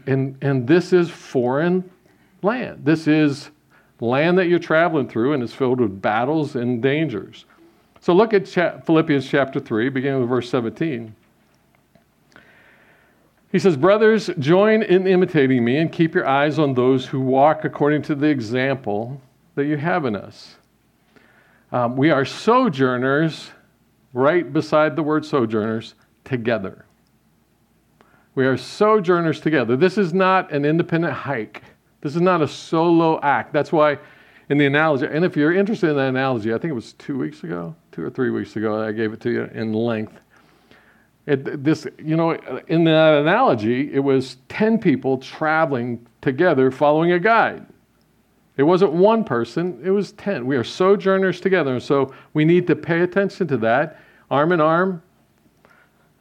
and, 0.06 0.36
and 0.42 0.66
this 0.66 0.92
is 0.92 1.10
foreign 1.10 1.90
land. 2.42 2.84
This 2.84 3.06
is 3.06 3.50
land 4.00 4.38
that 4.38 4.48
you're 4.48 4.58
traveling 4.58 5.08
through 5.08 5.32
and 5.32 5.42
it's 5.42 5.52
filled 5.52 5.80
with 5.80 6.00
battles 6.00 6.56
and 6.56 6.82
dangers. 6.82 7.44
So 8.00 8.14
look 8.14 8.32
at 8.32 8.48
Philippians 8.86 9.28
chapter 9.28 9.60
3, 9.60 9.90
beginning 9.90 10.20
with 10.20 10.28
verse 10.28 10.48
17. 10.48 11.14
He 13.52 13.58
says, 13.58 13.76
Brothers, 13.76 14.30
join 14.38 14.82
in 14.82 15.06
imitating 15.06 15.64
me 15.64 15.76
and 15.76 15.92
keep 15.92 16.14
your 16.14 16.26
eyes 16.26 16.58
on 16.58 16.74
those 16.74 17.06
who 17.06 17.20
walk 17.20 17.64
according 17.64 18.02
to 18.02 18.14
the 18.14 18.28
example 18.28 19.20
that 19.54 19.66
you 19.66 19.76
have 19.76 20.06
in 20.06 20.16
us. 20.16 20.56
Um, 21.72 21.96
we 21.96 22.10
are 22.10 22.24
sojourners, 22.24 23.50
right 24.12 24.52
beside 24.52 24.96
the 24.96 25.02
word 25.02 25.24
sojourners, 25.24 25.94
together. 26.24 26.84
We 28.34 28.46
are 28.46 28.56
sojourners 28.56 29.40
together. 29.40 29.76
This 29.76 29.96
is 29.96 30.12
not 30.12 30.52
an 30.52 30.64
independent 30.64 31.12
hike. 31.12 31.62
This 32.00 32.16
is 32.16 32.22
not 32.22 32.42
a 32.42 32.48
solo 32.48 33.20
act. 33.20 33.52
That's 33.52 33.70
why, 33.70 33.98
in 34.48 34.58
the 34.58 34.66
analogy, 34.66 35.06
and 35.06 35.24
if 35.24 35.36
you're 35.36 35.54
interested 35.54 35.90
in 35.90 35.96
that 35.96 36.08
analogy, 36.08 36.52
I 36.52 36.58
think 36.58 36.70
it 36.70 36.74
was 36.74 36.94
two 36.94 37.16
weeks 37.16 37.44
ago, 37.44 37.74
two 37.92 38.02
or 38.02 38.10
three 38.10 38.30
weeks 38.30 38.56
ago, 38.56 38.82
I 38.82 38.90
gave 38.92 39.12
it 39.12 39.20
to 39.20 39.30
you 39.30 39.44
in 39.52 39.72
length. 39.72 40.18
It, 41.26 41.62
this, 41.62 41.86
you 42.02 42.16
know, 42.16 42.32
in 42.66 42.82
that 42.84 43.14
analogy, 43.14 43.92
it 43.92 44.00
was 44.00 44.38
10 44.48 44.78
people 44.78 45.18
traveling 45.18 46.04
together 46.20 46.70
following 46.70 47.12
a 47.12 47.18
guide. 47.18 47.64
It 48.60 48.64
wasn't 48.64 48.92
one 48.92 49.24
person, 49.24 49.80
it 49.82 49.88
was 49.88 50.12
10. 50.12 50.44
We 50.44 50.54
are 50.54 50.62
sojourners 50.62 51.40
together. 51.40 51.72
And 51.72 51.82
so 51.82 52.12
we 52.34 52.44
need 52.44 52.66
to 52.66 52.76
pay 52.76 53.00
attention 53.00 53.48
to 53.48 53.56
that, 53.56 53.98
arm 54.30 54.52
in 54.52 54.60
arm, 54.60 55.02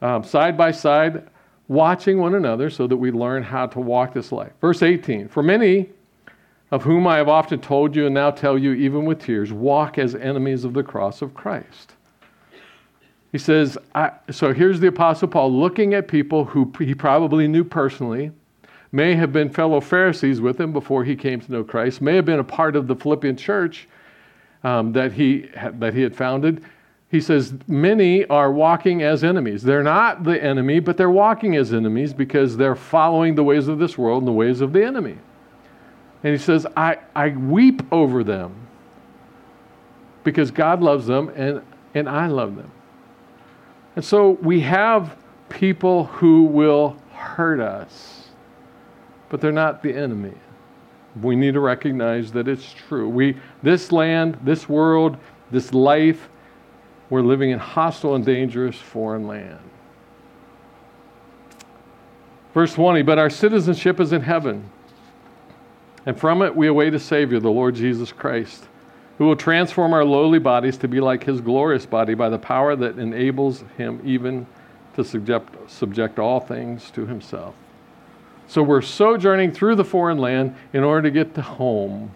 um, 0.01 0.23
side 0.23 0.57
by 0.57 0.71
side, 0.71 1.27
watching 1.67 2.17
one 2.17 2.35
another 2.35 2.69
so 2.69 2.87
that 2.87 2.95
we 2.95 3.11
learn 3.11 3.43
how 3.43 3.65
to 3.67 3.81
walk 3.81 4.13
this 4.13 4.31
life. 4.31 4.53
Verse 4.61 4.81
18 4.81 5.27
For 5.27 5.43
many 5.43 5.89
of 6.71 6.81
whom 6.81 7.07
I 7.07 7.17
have 7.17 7.27
often 7.27 7.59
told 7.59 7.93
you 7.93 8.05
and 8.05 8.15
now 8.15 8.31
tell 8.31 8.57
you, 8.57 8.71
even 8.71 9.03
with 9.03 9.19
tears, 9.19 9.51
walk 9.51 9.97
as 9.97 10.15
enemies 10.15 10.63
of 10.63 10.73
the 10.73 10.81
cross 10.81 11.21
of 11.21 11.33
Christ. 11.33 11.95
He 13.33 13.37
says, 13.37 13.77
so 14.31 14.53
here's 14.53 14.79
the 14.79 14.87
Apostle 14.87 15.27
Paul 15.27 15.51
looking 15.51 15.93
at 15.93 16.07
people 16.07 16.45
who 16.45 16.71
he 16.79 16.95
probably 16.95 17.49
knew 17.49 17.65
personally, 17.65 18.31
may 18.91 19.15
have 19.15 19.31
been 19.31 19.49
fellow 19.49 19.79
Pharisees 19.79 20.41
with 20.41 20.59
him 20.59 20.73
before 20.73 21.03
he 21.03 21.15
came 21.15 21.39
to 21.41 21.51
know 21.51 21.63
Christ, 21.63 22.01
may 22.01 22.15
have 22.15 22.25
been 22.25 22.39
a 22.39 22.43
part 22.43 22.75
of 22.75 22.87
the 22.87 22.95
Philippian 22.95 23.37
church 23.37 23.87
um, 24.63 24.91
that, 24.93 25.13
he, 25.13 25.49
that 25.73 25.93
he 25.93 26.01
had 26.01 26.15
founded. 26.15 26.63
He 27.11 27.21
says, 27.21 27.53
many 27.67 28.25
are 28.25 28.51
walking 28.51 29.01
as 29.01 29.23
enemies. 29.23 29.63
They're 29.63 29.83
not 29.83 30.23
the 30.23 30.43
enemy, 30.43 30.79
but 30.79 30.95
they're 30.97 31.09
walking 31.09 31.55
as 31.55 31.73
enemies 31.73 32.13
because 32.13 32.55
they're 32.55 32.75
following 32.75 33.35
the 33.35 33.43
ways 33.43 33.67
of 33.67 33.79
this 33.79 33.97
world 33.97 34.21
and 34.21 34.27
the 34.27 34.33
ways 34.33 34.61
of 34.61 34.73
the 34.73 34.83
enemy. 34.83 35.17
And 36.23 36.31
he 36.33 36.37
says, 36.37 36.67
I, 36.77 36.97
I 37.15 37.29
weep 37.29 37.81
over 37.91 38.23
them 38.23 38.67
because 40.23 40.51
God 40.51 40.81
loves 40.81 41.07
them 41.07 41.29
and, 41.29 41.61
and 41.95 42.07
I 42.09 42.27
love 42.27 42.55
them. 42.55 42.71
And 43.95 44.05
so 44.05 44.31
we 44.31 44.59
have 44.61 45.17
people 45.49 46.05
who 46.05 46.43
will 46.43 46.97
hurt 47.11 47.59
us, 47.59 48.28
but 49.29 49.41
they're 49.41 49.51
not 49.51 49.81
the 49.83 49.93
enemy. 49.93 50.33
We 51.21 51.35
need 51.35 51.53
to 51.53 51.59
recognize 51.59 52.31
that 52.33 52.47
it's 52.47 52.73
true. 52.87 53.09
We, 53.09 53.37
this 53.63 53.91
land, 53.91 54.37
this 54.43 54.69
world, 54.69 55.17
this 55.51 55.73
life, 55.73 56.29
we're 57.09 57.21
living 57.21 57.49
in 57.49 57.59
hostile 57.59 58.15
and 58.15 58.25
dangerous 58.25 58.75
foreign 58.75 59.27
land. 59.27 59.59
Verse 62.53 62.73
20, 62.73 63.01
but 63.03 63.17
our 63.17 63.29
citizenship 63.29 63.99
is 63.99 64.13
in 64.13 64.21
heaven, 64.21 64.69
and 66.05 66.19
from 66.19 66.41
it 66.41 66.55
we 66.55 66.67
await 66.67 66.93
a 66.93 66.99
Savior, 66.99 67.39
the 67.39 67.49
Lord 67.49 67.75
Jesus 67.75 68.11
Christ 68.11 68.65
who 69.19 69.25
will 69.25 69.35
transform 69.35 69.93
our 69.93 70.05
lowly 70.05 70.39
bodies 70.39 70.77
to 70.77 70.87
be 70.87 71.01
like 71.01 71.25
his 71.25 71.41
glorious 71.41 71.85
body 71.85 72.13
by 72.13 72.29
the 72.29 72.39
power 72.39 72.73
that 72.77 72.97
enables 72.97 73.65
him 73.77 74.01
even 74.05 74.47
to 74.95 75.03
subject, 75.03 75.69
subject 75.69 76.17
all 76.17 76.39
things 76.39 76.89
to 76.89 77.05
himself. 77.05 77.53
So 78.49 78.61
we're 78.63 78.81
sojourning 78.81 79.51
through 79.51 79.75
the 79.75 79.85
foreign 79.85 80.17
land 80.17 80.55
in 80.73 80.83
order 80.83 81.03
to 81.03 81.11
get 81.11 81.35
to 81.35 81.41
home 81.41 82.11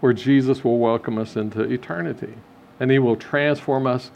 where 0.00 0.12
Jesus 0.12 0.62
will 0.62 0.78
welcome 0.78 1.18
us 1.18 1.36
into 1.36 1.62
eternity 1.62 2.34
and 2.78 2.90
he 2.90 2.98
will 2.98 3.16
transform 3.16 3.86
us 3.86 4.10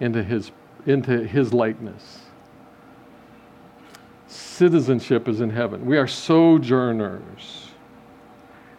into 0.00 0.24
his, 0.24 0.50
into 0.86 1.24
his 1.24 1.52
likeness. 1.52 2.22
Citizenship 4.26 5.28
is 5.28 5.40
in 5.40 5.50
heaven. 5.50 5.86
We 5.86 5.98
are 5.98 6.06
sojourners. 6.06 7.68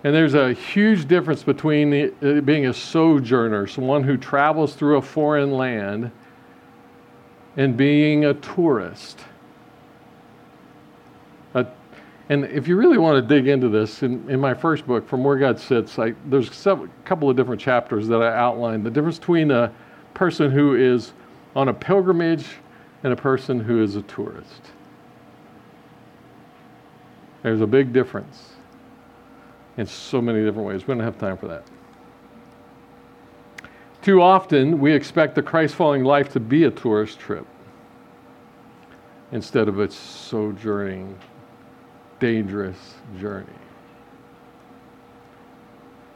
And 0.04 0.16
there's 0.16 0.34
a 0.34 0.52
huge 0.54 1.08
difference 1.08 1.44
between 1.44 1.90
the, 1.90 2.42
being 2.44 2.66
a 2.66 2.74
sojourner, 2.74 3.68
someone 3.68 4.04
who 4.04 4.18
travels 4.18 4.76
through 4.76 4.98
a 4.98 5.02
foreign 5.02 5.52
land, 5.52 6.12
and 7.56 7.78
being 7.78 8.26
a 8.26 8.34
tourist. 8.34 9.20
A, 11.54 11.68
And 12.32 12.46
if 12.46 12.66
you 12.66 12.78
really 12.78 12.98
want 12.98 13.18
to 13.18 13.36
dig 13.36 13.50
into 13.50 13.68
this, 13.68 14.04
in, 14.04 14.30
in 14.30 14.40
my 14.40 14.54
first 14.54 14.88
book, 14.88 15.06
From 15.06 15.22
Where 15.22 15.36
God 15.36 15.60
Sits, 15.60 16.00
I, 16.00 16.14
there's 16.28 16.66
a 16.66 16.88
couple 17.04 17.30
of 17.30 17.36
different 17.36 17.60
chapters 17.60 18.08
that 18.08 18.22
I 18.22 18.34
outline 18.38 18.84
the 18.84 18.90
difference 18.90 19.20
between 19.20 19.52
a 19.52 19.70
person 20.14 20.50
who 20.50 20.76
is 20.76 21.12
on 21.58 21.68
a 21.68 21.74
pilgrimage 21.74 22.46
and 23.04 23.12
a 23.12 23.18
person 23.18 23.60
who 23.60 23.84
is 23.84 23.98
a 23.98 24.02
tourist. 24.04 24.72
There's 27.44 27.60
a 27.60 27.68
big 27.68 27.92
difference 27.92 28.54
in 29.76 29.86
so 29.86 30.22
many 30.22 30.42
different 30.42 30.70
ways. 30.70 30.88
We 30.88 30.94
don't 30.94 31.04
have 31.04 31.18
time 31.18 31.36
for 31.36 31.50
that. 31.50 31.66
Too 34.02 34.22
often, 34.22 34.80
we 34.80 34.94
expect 34.94 35.36
the 35.36 35.44
Christ 35.44 35.76
following 35.76 36.06
life 36.06 36.32
to 36.32 36.40
be 36.40 36.64
a 36.64 36.72
tourist 36.72 37.20
trip 37.20 37.46
instead 39.34 39.68
of 39.68 39.80
a 39.80 39.92
sojourning 39.92 41.20
dangerous 42.22 42.78
journey. 43.20 43.48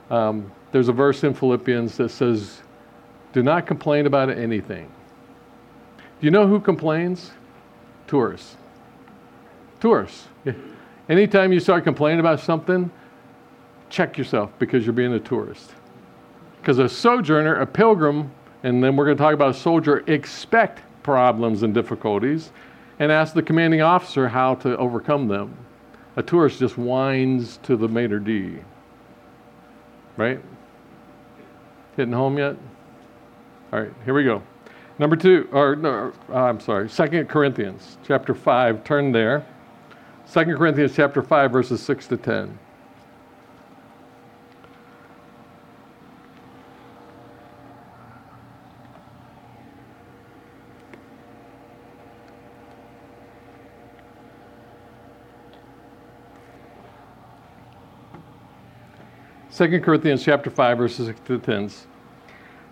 Um, 0.09 0.49
there's 0.71 0.87
a 0.87 0.93
verse 0.93 1.23
in 1.23 1.33
Philippians 1.33 1.97
that 1.97 2.09
says, 2.09 2.61
Do 3.33 3.43
not 3.43 3.65
complain 3.65 4.05
about 4.05 4.29
anything. 4.29 4.89
Do 5.97 6.27
you 6.27 6.31
know 6.31 6.47
who 6.47 6.61
complains? 6.61 7.31
Tourists. 8.07 8.55
Tourists. 9.81 10.27
Anytime 11.09 11.51
you 11.51 11.59
start 11.59 11.83
complaining 11.83 12.19
about 12.19 12.39
something, 12.39 12.89
check 13.89 14.17
yourself 14.17 14.51
because 14.59 14.85
you're 14.85 14.93
being 14.93 15.13
a 15.13 15.19
tourist. 15.19 15.71
Because 16.61 16.77
a 16.77 16.87
sojourner, 16.87 17.55
a 17.55 17.65
pilgrim, 17.65 18.31
and 18.63 18.83
then 18.83 18.95
we're 18.95 19.05
going 19.05 19.17
to 19.17 19.23
talk 19.23 19.33
about 19.33 19.55
a 19.55 19.59
soldier, 19.59 20.03
expect 20.07 20.81
problems 21.03 21.63
and 21.63 21.73
difficulties 21.73 22.51
and 22.99 23.11
ask 23.11 23.33
the 23.33 23.43
commanding 23.43 23.81
officer 23.81 24.27
how 24.27 24.55
to 24.55 24.77
overcome 24.77 25.27
them 25.27 25.55
a 26.15 26.23
tourist 26.23 26.59
just 26.59 26.77
winds 26.77 27.57
to 27.63 27.75
the 27.75 27.87
maitre 27.87 28.19
d. 28.19 28.57
Right? 30.17 30.39
Hitting 31.95 32.13
home 32.13 32.37
yet? 32.37 32.55
All 33.73 33.81
right, 33.81 33.93
here 34.05 34.13
we 34.13 34.23
go. 34.23 34.41
Number 34.97 35.15
two, 35.17 35.49
or 35.51 35.75
no, 35.75 36.13
I'm 36.33 36.59
sorry, 36.59 36.89
Second 36.89 37.27
Corinthians 37.27 37.97
chapter 38.07 38.33
5, 38.33 38.83
turn 38.83 39.11
there. 39.11 39.45
Second 40.25 40.57
Corinthians 40.57 40.95
chapter 40.95 41.21
5, 41.21 41.51
verses 41.51 41.81
6 41.81 42.07
to 42.07 42.17
10. 42.17 42.57
2 59.55 59.79
Corinthians 59.79 60.21
chapter 60.21 60.49
5, 60.49 60.77
verses 60.77 61.07
6 61.07 61.19
to 61.27 61.39
10. 61.39 61.71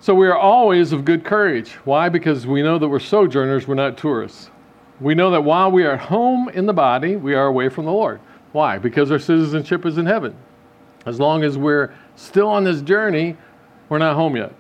So 0.02 0.14
we 0.14 0.28
are 0.28 0.38
always 0.38 0.92
of 0.92 1.06
good 1.06 1.24
courage. 1.24 1.72
Why? 1.86 2.10
Because 2.10 2.46
we 2.46 2.62
know 2.62 2.78
that 2.78 2.90
we're 2.90 3.00
sojourners, 3.00 3.66
we're 3.66 3.76
not 3.76 3.98
tourists. 3.98 4.50
We 5.00 5.16
know 5.16 5.32
that 5.32 5.46
while 5.46 5.72
we 5.72 5.86
are 5.86 5.96
home 5.96 6.50
in 6.50 6.66
the 6.66 6.74
body, 6.74 7.16
we 7.16 7.36
are 7.36 7.46
away 7.46 7.70
from 7.70 7.86
the 7.86 7.92
Lord. 7.94 8.20
Why? 8.52 8.80
Because 8.80 9.12
our 9.12 9.20
citizenship 9.20 9.86
is 9.86 9.98
in 9.98 10.06
heaven. 10.06 10.36
As 11.06 11.22
long 11.22 11.46
as 11.46 11.58
we're 11.58 11.94
still 12.18 12.50
on 12.50 12.66
this 12.66 12.82
journey, 12.82 13.38
we're 13.88 13.98
not 14.00 14.18
home 14.18 14.36
yet. 14.36 14.52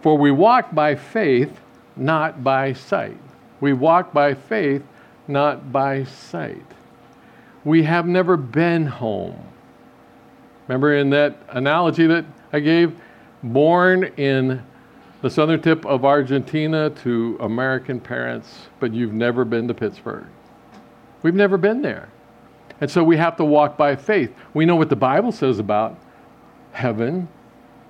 For 0.00 0.16
we 0.16 0.30
walk 0.30 0.74
by 0.74 0.94
faith, 0.94 1.60
not 1.94 2.42
by 2.42 2.72
sight. 2.72 3.18
We 3.60 3.74
walk 3.74 4.14
by 4.14 4.32
faith, 4.32 4.82
not 5.28 5.70
by 5.70 6.04
sight. 6.04 6.64
We 7.64 7.82
have 7.82 8.06
never 8.06 8.38
been 8.38 8.86
home. 8.86 9.53
Remember 10.68 10.96
in 10.96 11.10
that 11.10 11.36
analogy 11.50 12.06
that 12.06 12.24
I 12.52 12.60
gave? 12.60 12.98
Born 13.42 14.04
in 14.16 14.62
the 15.22 15.30
southern 15.30 15.60
tip 15.60 15.84
of 15.86 16.04
Argentina 16.04 16.90
to 16.90 17.36
American 17.40 18.00
parents, 18.00 18.68
but 18.80 18.92
you've 18.92 19.12
never 19.12 19.44
been 19.44 19.68
to 19.68 19.74
Pittsburgh. 19.74 20.26
We've 21.22 21.34
never 21.34 21.56
been 21.56 21.82
there. 21.82 22.08
And 22.80 22.90
so 22.90 23.02
we 23.02 23.16
have 23.16 23.36
to 23.36 23.44
walk 23.44 23.76
by 23.76 23.96
faith. 23.96 24.34
We 24.52 24.66
know 24.66 24.76
what 24.76 24.90
the 24.90 24.96
Bible 24.96 25.32
says 25.32 25.58
about 25.58 25.98
heaven, 26.72 27.28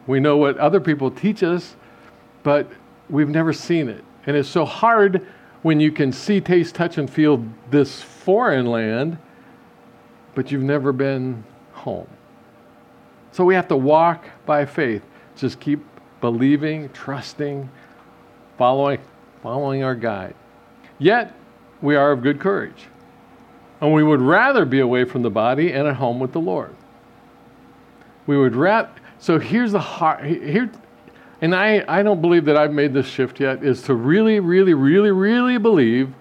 we 0.07 0.21
know 0.21 0.37
what 0.37 0.59
other 0.59 0.79
people 0.79 1.11
teach 1.11 1.43
us, 1.43 1.75
but 2.43 2.71
we've 3.09 3.29
never 3.29 3.53
seen 3.53 3.89
it. 3.89 4.05
And 4.27 4.37
it's 4.37 4.49
so 4.49 4.65
hard 4.65 5.27
when 5.63 5.81
you 5.81 5.91
can 5.91 6.13
see, 6.13 6.41
taste, 6.41 6.75
touch, 6.75 6.99
and 6.99 7.09
feel 7.09 7.45
this 7.71 8.03
foreign 8.03 8.67
land, 8.67 9.17
but 10.35 10.53
you've 10.53 10.63
never 10.63 10.93
been 10.93 11.43
home. 11.73 12.07
So 13.35 13.45
we 13.45 13.57
have 13.57 13.67
to 13.67 13.77
walk 13.77 14.27
by 14.47 14.65
faith. 14.65 15.03
Just 15.35 15.59
keep 15.59 15.81
believing, 16.21 16.89
trusting, 16.91 17.69
following, 18.57 19.01
following 19.43 19.83
our 19.83 19.97
guide. 19.97 20.37
Yet, 21.01 21.35
we 21.83 21.97
are 21.97 22.13
of 22.13 22.23
good 22.23 22.39
courage. 22.39 22.87
And 23.81 23.93
we 23.93 24.05
would 24.05 24.21
rather 24.21 24.65
be 24.65 24.79
away 24.79 25.05
from 25.05 25.23
the 25.23 25.31
body 25.31 25.73
and 25.73 25.89
at 25.89 25.97
home 25.97 26.21
with 26.21 26.33
the 26.33 26.39
Lord. 26.39 26.77
We 28.29 28.39
would 28.39 28.55
rather. 28.55 28.91
So 29.19 29.41
here's 29.41 29.73
the 29.73 29.81
heart. 29.81 30.25
Here, 30.25 30.71
and 31.41 31.57
I, 31.57 31.85
I 31.89 32.05
don't 32.05 32.21
believe 32.21 32.45
that 32.45 32.57
I've 32.57 32.73
made 32.73 32.95
this 32.95 33.09
shift 33.09 33.41
yet, 33.41 33.65
is 33.65 33.83
to 33.83 33.97
really, 33.97 34.39
really, 34.39 34.75
really, 34.75 35.11
really 35.11 35.59
believe 35.59 36.15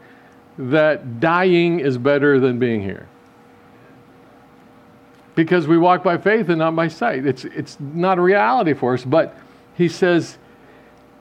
that 0.57 1.19
dying 1.19 1.79
is 1.79 1.99
better 1.99 2.39
than 2.39 2.57
being 2.57 2.81
here 2.81 3.07
because 5.35 5.67
we 5.67 5.77
walk 5.77 6.03
by 6.03 6.17
faith 6.17 6.49
and 6.49 6.59
not 6.59 6.75
by 6.75 6.87
sight. 6.87 7.25
It's, 7.25 7.45
it's 7.45 7.77
not 7.79 8.17
a 8.17 8.21
reality 8.21 8.73
for 8.73 8.93
us, 8.93 9.03
but 9.03 9.35
he 9.75 9.87
says 9.89 10.37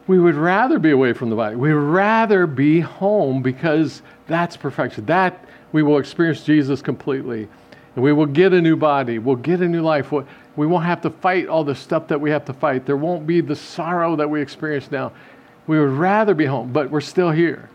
we 0.07 0.19
would 0.19 0.35
rather 0.35 0.79
be 0.79 0.91
away 0.91 1.13
from 1.13 1.31
the 1.31 1.37
body. 1.37 1.57
We'd 1.57 1.73
rather 1.73 2.47
be 2.47 2.81
home 2.81 3.43
because 3.43 4.03
that's 4.27 4.57
perfection. 4.57 5.07
That 5.07 5.45
we 5.73 5.83
will 5.83 5.99
experience 5.99 6.45
Jesus 6.45 6.83
completely. 6.83 7.49
And 7.95 8.05
we 8.05 8.13
will 8.13 8.27
get 8.27 8.53
a 8.53 8.61
new 8.61 8.77
body. 8.77 9.19
We'll 9.19 9.37
get 9.37 9.61
a 9.61 9.69
new 9.69 9.83
life. 9.83 10.13
We 10.57 10.67
won't 10.67 10.85
have 10.85 11.01
to 11.03 11.11
fight 11.11 11.49
all 11.49 11.65
the 11.65 11.75
stuff 11.75 12.09
that 12.09 12.21
we 12.21 12.31
have 12.31 12.45
to 12.47 12.53
fight. 12.53 12.85
There 12.85 12.97
won't 12.97 13.27
be 13.27 13.41
the 13.41 13.57
sorrow 13.57 14.17
that 14.17 14.29
we 14.29 14.43
experience 14.43 14.91
now. 14.91 15.13
We 15.67 15.79
would 15.79 15.91
rather 15.91 16.35
be 16.35 16.47
home, 16.47 16.73
but 16.73 16.91
we're 16.91 17.01
still 17.01 17.31
here 17.31 17.71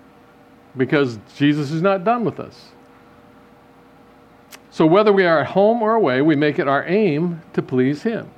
because 0.76 1.18
Jesus 1.36 1.72
is 1.72 1.82
not 1.82 2.04
done 2.04 2.26
with 2.26 2.40
us. 2.40 2.70
So, 4.78 4.86
whether 4.86 5.12
we 5.12 5.26
are 5.26 5.40
at 5.40 5.48
home 5.48 5.82
or 5.82 5.96
away, 5.96 6.22
we 6.22 6.36
make 6.36 6.60
it 6.60 6.68
our 6.68 6.86
aim 6.88 7.42
to 7.54 7.64
please 7.64 8.04
Him. 8.04 8.30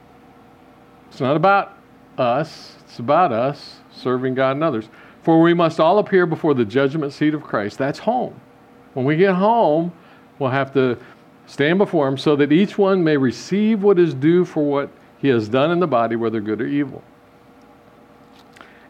It's 1.09 1.19
not 1.19 1.35
about 1.35 1.77
us, 2.17 2.77
it's 2.85 2.99
about 2.99 3.33
us 3.33 3.79
serving 3.91 4.35
God 4.35 4.51
and 4.51 4.63
others. 4.63 4.87
For 5.21 5.41
we 5.41 5.53
must 5.53 5.81
all 5.81 5.99
appear 5.99 6.25
before 6.25 6.53
the 6.53 6.63
judgment 6.63 7.11
seat 7.11 7.33
of 7.33 7.43
Christ. 7.43 7.77
That's 7.77 7.99
home. 7.99 8.39
When 8.93 9.05
we 9.05 9.17
get 9.17 9.35
home, 9.35 9.91
we'll 10.39 10.51
have 10.51 10.73
to 10.75 10.97
stand 11.45 11.77
before 11.77 12.07
Him 12.07 12.17
so 12.17 12.37
that 12.37 12.53
each 12.53 12.77
one 12.77 13.03
may 13.03 13.17
receive 13.17 13.83
what 13.83 13.99
is 13.99 14.13
due 14.13 14.45
for 14.45 14.63
what 14.63 14.89
He 15.17 15.27
has 15.27 15.49
done 15.49 15.71
in 15.71 15.81
the 15.81 15.87
body, 15.87 16.15
whether 16.15 16.39
good 16.39 16.61
or 16.61 16.67
evil. 16.67 17.03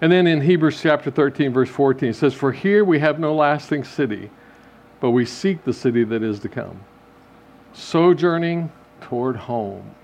And 0.02 0.12
then 0.12 0.28
in 0.28 0.42
Hebrews 0.42 0.80
chapter 0.80 1.10
13, 1.10 1.52
verse 1.52 1.70
14, 1.70 2.10
it 2.10 2.16
says, 2.16 2.36
For 2.36 2.52
here 2.52 2.86
we 2.86 3.00
have 3.00 3.20
no 3.20 3.34
lasting 3.34 3.86
city, 3.86 4.30
but 5.00 5.10
we 5.10 5.26
seek 5.26 5.64
the 5.64 5.74
city 5.74 6.04
that 6.04 6.22
is 6.22 6.40
to 6.42 6.48
come 6.48 6.82
sojourning 7.74 8.72
toward 9.02 9.36
home. 9.36 9.96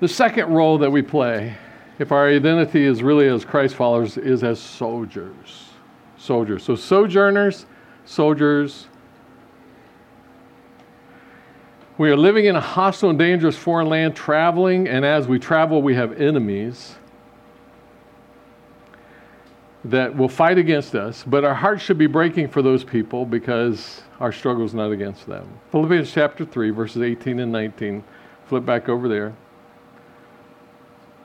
The 0.00 0.08
second 0.08 0.48
role 0.48 0.78
that 0.78 0.90
we 0.90 1.02
play, 1.02 1.56
if 1.98 2.12
our 2.12 2.28
identity 2.28 2.84
is 2.84 3.02
really 3.02 3.26
as 3.26 3.44
Christ 3.44 3.74
followers, 3.74 4.16
is 4.16 4.44
as 4.44 4.60
soldiers. 4.60 5.70
Soldiers. 6.16 6.62
So, 6.62 6.76
sojourners, 6.76 7.66
soldiers. 8.04 8.86
We 11.96 12.10
are 12.10 12.16
living 12.16 12.44
in 12.44 12.54
a 12.54 12.60
hostile 12.60 13.10
and 13.10 13.18
dangerous 13.18 13.56
foreign 13.56 13.88
land, 13.88 14.14
traveling, 14.14 14.86
and 14.86 15.04
as 15.04 15.26
we 15.26 15.40
travel, 15.40 15.82
we 15.82 15.94
have 15.94 16.20
enemies 16.20 16.97
that 19.84 20.16
will 20.16 20.28
fight 20.28 20.58
against 20.58 20.94
us, 20.94 21.22
but 21.26 21.44
our 21.44 21.54
hearts 21.54 21.82
should 21.82 21.98
be 21.98 22.06
breaking 22.06 22.48
for 22.48 22.62
those 22.62 22.82
people 22.82 23.24
because 23.24 24.02
our 24.20 24.32
struggle 24.32 24.64
is 24.64 24.74
not 24.74 24.90
against 24.90 25.26
them. 25.26 25.48
Philippians 25.70 26.12
chapter 26.12 26.44
3, 26.44 26.70
verses 26.70 27.02
18 27.02 27.38
and 27.38 27.52
19. 27.52 28.02
Flip 28.46 28.64
back 28.64 28.88
over 28.88 29.08
there. 29.08 29.34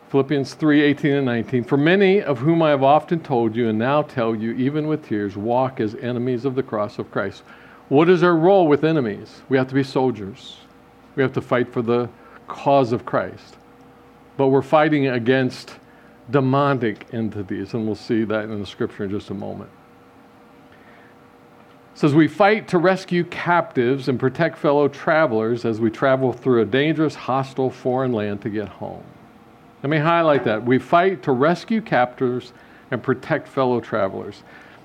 Philippians 0.10 0.54
3 0.54 0.82
18 0.82 1.12
and 1.12 1.26
19. 1.26 1.64
For 1.64 1.78
many 1.78 2.22
of 2.22 2.38
whom 2.38 2.62
I 2.62 2.70
have 2.70 2.84
often 2.84 3.20
told 3.20 3.56
you 3.56 3.70
and 3.70 3.80
now 3.80 4.04
tell 4.04 4.36
you, 4.36 4.52
even 4.52 4.88
with 4.88 5.08
tears, 5.08 5.36
walk 5.36 5.80
as 5.80 5.96
enemies 5.96 6.46
of 6.46 6.54
the 6.54 6.62
cross 6.62 7.00
of 7.00 7.10
Christ. 7.10 7.42
What 7.90 8.10
is 8.10 8.22
our 8.22 8.36
role 8.36 8.68
with 8.68 8.84
enemies? 8.84 9.42
We 9.50 9.58
have 9.58 9.68
to 9.70 9.74
be 9.74 9.84
soldiers, 9.84 10.58
we 11.16 11.24
have 11.24 11.34
to 11.34 11.42
fight 11.42 11.74
for 11.74 11.82
the 11.82 12.10
cause 12.48 12.92
of 12.92 13.06
Christ. 13.06 13.58
But 14.38 14.50
we're 14.50 14.62
fighting 14.62 15.08
against 15.08 15.76
demonic 16.30 17.08
entities, 17.14 17.74
and 17.74 17.86
we'll 17.86 17.96
see 17.96 18.24
that 18.24 18.46
in 18.46 18.60
the 18.60 18.66
scripture 18.66 19.04
in 19.06 19.10
just 19.10 19.30
a 19.30 19.34
moment. 19.34 19.70
says 21.94 22.14
we 22.14 22.28
fight 22.28 22.68
to 22.70 22.78
rescue 22.78 23.24
captives 23.26 24.08
and 24.08 24.20
protect 24.20 24.58
fellow 24.58 24.88
travelers 24.88 25.66
as 25.66 25.80
we 25.80 25.90
travel 25.90 26.34
through 26.34 26.62
a 26.62 26.66
dangerous, 26.66 27.16
hostile 27.16 27.70
foreign 27.70 28.14
land 28.14 28.42
to 28.42 28.50
get 28.50 28.68
home. 28.68 29.04
Let 29.84 29.90
me 29.90 29.98
highlight 29.98 30.46
that. 30.46 30.64
We 30.64 30.80
fight 30.80 31.22
to 31.24 31.34
rescue 31.34 31.82
captives 31.82 32.54
and 32.90 33.04
protect 33.04 33.48
fellow 33.48 33.82
travelers. 33.82 34.44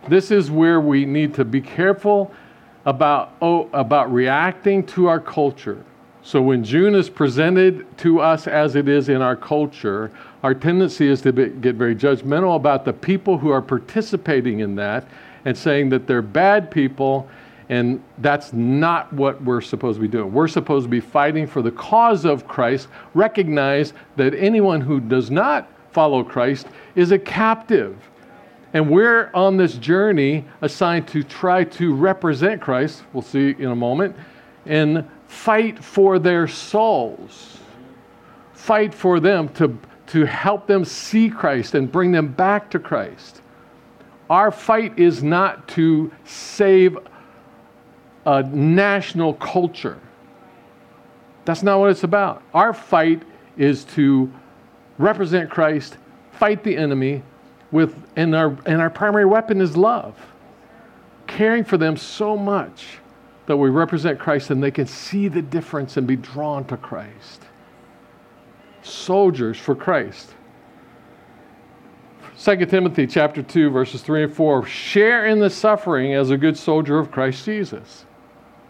This 0.09 0.31
is 0.31 0.51
where 0.51 0.81
we 0.81 1.05
need 1.05 1.35
to 1.35 1.45
be 1.45 1.61
careful 1.61 2.33
about, 2.85 3.35
oh, 3.41 3.69
about 3.73 4.13
reacting 4.13 4.85
to 4.87 5.07
our 5.07 5.21
culture. 5.21 5.85
So 6.23 6.43
when 6.43 6.65
June 6.65 6.95
is 6.95 7.09
presented 7.09 7.87
to 7.99 8.21
us 8.21 8.47
as 8.47 8.77
it 8.77 8.89
is 8.89 9.09
in 9.09 9.23
our 9.23 9.37
culture, 9.37 10.11
our 10.43 10.55
tendency 10.55 11.09
is 11.09 11.21
to 11.23 11.33
be, 11.33 11.49
get 11.49 11.75
very 11.75 11.97
judgmental 11.97 12.57
about 12.57 12.85
the 12.85 12.93
people 12.93 13.39
who 13.39 13.51
are 13.51 13.63
participating 13.63 14.61
in 14.61 14.77
that 14.77 15.07
and 15.45 15.57
saying 15.57 15.89
that 15.91 16.07
they're 16.07 16.23
bad 16.23 16.71
people, 16.71 17.29
and 17.69 18.03
that's 18.19 18.53
not 18.53 19.13
what 19.13 19.43
we're 19.43 19.61
supposed 19.61 19.97
to 19.97 20.03
be 20.03 20.09
doing. 20.09 20.33
We're 20.33 20.49
supposed 20.49 20.85
to 20.85 20.91
be 20.91 21.01
fighting 21.01 21.47
for 21.47 21.63
the 21.63 21.71
cause 21.71 22.25
of 22.25 22.47
Christ, 22.47 22.89
recognize 23.15 23.93
that 24.17 24.35
anyone 24.35 24.81
who 24.81 25.01
does 25.01 25.31
not 25.31 25.69
follow 25.93 26.23
Christ 26.23 26.69
is 26.95 27.13
a 27.13 27.19
captive. 27.19 27.97
And 28.75 28.91
we're 28.91 29.31
on 29.33 29.57
this 29.57 29.75
journey 29.75 30.45
assigned 30.61 31.09
to 31.09 31.23
try 31.23 31.65
to 31.65 31.95
represent 31.95 32.61
Christ, 32.61 33.03
we'll 33.13 33.23
see 33.23 33.57
in 33.59 33.67
a 33.67 33.77
moment, 33.77 34.15
and 34.67 35.09
fight 35.27 35.83
for 35.83 36.19
their 36.19 36.47
souls. 36.47 37.59
Fight 38.53 38.93
for 38.93 39.21
them 39.21 39.49
to, 39.51 39.79
to 40.09 40.25
help 40.25 40.67
them 40.67 40.85
see 40.85 41.29
Christ 41.29 41.75
and 41.75 41.91
bring 41.91 42.13
them 42.13 42.29
back 42.29 42.71
to 42.71 42.79
Christ. 42.79 43.43
Our 44.31 44.51
fight 44.51 44.99
is 44.99 45.23
not 45.23 45.69
to 45.69 46.13
save 46.25 46.99
a 48.27 48.43
national 48.43 49.35
culture. 49.35 49.99
That's 51.45 51.63
not 51.63 51.81
what 51.81 51.91
it's 51.91 52.05
about. 52.05 52.43
Our 52.53 52.75
fight 52.75 53.23
is 53.57 53.85
to 53.85 54.31
represent 54.99 55.51
Christ, 55.51 55.97
fight 56.33 56.63
the 56.63 56.77
enemy 56.77 57.23
with 57.71 57.95
and 58.17 58.35
our 58.35 58.57
and 58.67 58.81
our 58.81 58.91
primary 58.91 59.25
weapon 59.25 59.61
is 59.61 59.77
love. 59.77 60.15
Caring 61.27 61.65
for 61.65 61.77
them 61.77 61.97
so 61.97 62.37
much 62.37 62.99
that 63.47 63.57
we 63.57 63.71
represent 63.71 64.19
Christ 64.19 64.51
and 64.51 64.63
they 64.63 64.71
can 64.71 64.87
see 64.87 65.29
the 65.29 65.43
difference 65.43 65.97
and 65.97 66.07
be 66.07 66.17
drawn 66.17 66.65
to 66.67 66.77
Christ. 66.77 67.43
Soldiers 68.83 69.57
for 69.59 69.75
Christ. 69.75 70.35
2 72.39 72.67
Timothy 72.67 73.07
chapter 73.07 73.43
2 73.43 73.71
verses 73.71 74.01
3 74.03 74.25
and 74.25 74.35
4 74.35 74.65
share 74.65 75.27
in 75.27 75.41
the 75.41 75.51
suffering 75.51 76.15
as 76.15 76.31
a 76.31 76.37
good 76.37 76.57
soldier 76.57 76.99
of 76.99 77.11
Christ 77.11 77.45
Jesus. 77.45 78.05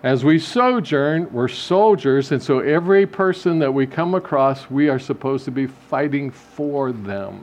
As 0.03 0.25
we 0.25 0.39
sojourn, 0.39 1.31
we're 1.33 1.49
soldiers 1.49 2.33
and 2.33 2.43
so 2.43 2.61
every 2.61 3.07
person 3.07 3.59
that 3.59 3.73
we 3.73 3.87
come 3.87 4.15
across, 4.15 4.71
we 4.71 4.89
are 4.89 4.99
supposed 4.99 5.45
to 5.45 5.51
be 5.51 5.67
fighting 5.67 6.31
for 6.31 6.93
them 6.93 7.43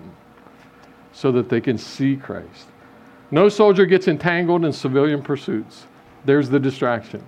so 1.14 1.32
that 1.32 1.48
they 1.48 1.62
can 1.62 1.78
see 1.78 2.16
Christ. 2.16 2.68
No 3.30 3.48
soldier 3.48 3.86
gets 3.86 4.08
entangled 4.08 4.66
in 4.66 4.74
civilian 4.74 5.22
pursuits. 5.22 5.86
There's 6.26 6.50
the 6.50 6.60
distraction. 6.60 7.24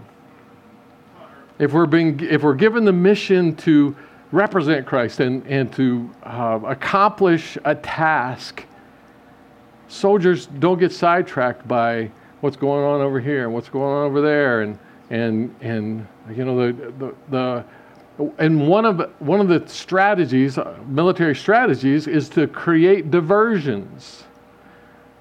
If 1.59 1.73
we're 1.73 1.85
being 1.85 2.19
if 2.19 2.43
we're 2.43 2.55
given 2.55 2.85
the 2.85 2.93
mission 2.93 3.55
to 3.57 3.95
represent 4.31 4.85
Christ 4.85 5.19
and, 5.19 5.45
and 5.47 5.71
to 5.73 6.09
uh, 6.23 6.59
accomplish 6.65 7.57
a 7.65 7.75
task. 7.75 8.65
Soldiers 9.87 10.47
don't 10.47 10.79
get 10.79 10.91
sidetracked 10.91 11.67
by 11.67 12.11
what's 12.41 12.57
going 12.57 12.83
on 12.83 13.01
over 13.01 13.19
here 13.19 13.45
and 13.45 13.53
what's 13.53 13.69
going 13.69 13.91
on 13.91 14.05
over 14.05 14.21
there 14.21 14.61
and 14.61 14.77
and 15.09 15.55
and 15.61 16.05
you 16.35 16.43
know 16.43 16.71
the 16.71 16.91
the, 16.91 17.15
the 17.29 17.65
and 18.37 18.67
one 18.67 18.85
of 18.85 18.99
one 19.19 19.39
of 19.39 19.47
the 19.47 19.67
strategies 19.67 20.57
uh, 20.57 20.77
military 20.87 21.35
strategies 21.35 22.07
is 22.07 22.29
to 22.29 22.47
create 22.47 23.09
diversions 23.09 24.25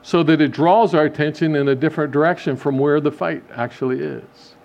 so 0.02 0.22
that 0.22 0.40
it 0.40 0.50
draws 0.50 0.94
our 0.94 1.04
attention 1.04 1.56
in 1.56 1.68
a 1.68 1.74
different 1.74 2.12
direction 2.12 2.56
from 2.56 2.78
where 2.78 3.00
the 3.00 3.12
fight 3.12 3.42
actually 3.54 4.00
is 4.00 4.55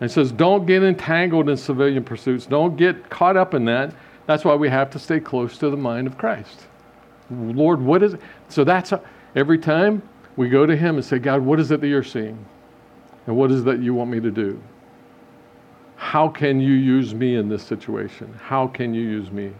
and 0.00 0.10
says 0.10 0.32
don't 0.32 0.66
get 0.66 0.82
entangled 0.82 1.48
in 1.48 1.56
civilian 1.56 2.02
pursuits 2.02 2.46
don't 2.46 2.76
get 2.76 3.08
caught 3.10 3.36
up 3.36 3.54
in 3.54 3.64
that 3.64 3.94
that's 4.26 4.44
why 4.44 4.54
we 4.54 4.68
have 4.68 4.90
to 4.90 4.98
stay 4.98 5.20
close 5.20 5.58
to 5.58 5.70
the 5.70 5.76
mind 5.76 6.06
of 6.06 6.16
christ 6.16 6.66
Lord, 7.30 7.80
what 7.80 8.02
is 8.02 8.14
it? 8.14 8.20
So 8.48 8.64
that's 8.64 8.92
a, 8.92 9.00
every 9.36 9.58
time 9.58 10.02
we 10.36 10.48
go 10.48 10.66
to 10.66 10.76
Him 10.76 10.96
and 10.96 11.04
say, 11.04 11.18
God, 11.18 11.42
what 11.42 11.60
is 11.60 11.70
it 11.70 11.80
that 11.80 11.88
you're 11.88 12.02
seeing? 12.02 12.44
And 13.26 13.36
what 13.36 13.50
is 13.50 13.60
it 13.60 13.64
that 13.64 13.80
you 13.80 13.94
want 13.94 14.10
me 14.10 14.20
to 14.20 14.30
do? 14.30 14.60
How 15.96 16.28
can 16.28 16.60
you 16.60 16.72
use 16.72 17.14
me 17.14 17.36
in 17.36 17.48
this 17.48 17.62
situation? 17.62 18.32
How 18.42 18.66
can 18.66 18.94
you 18.94 19.02
use 19.02 19.30
me? 19.30 19.52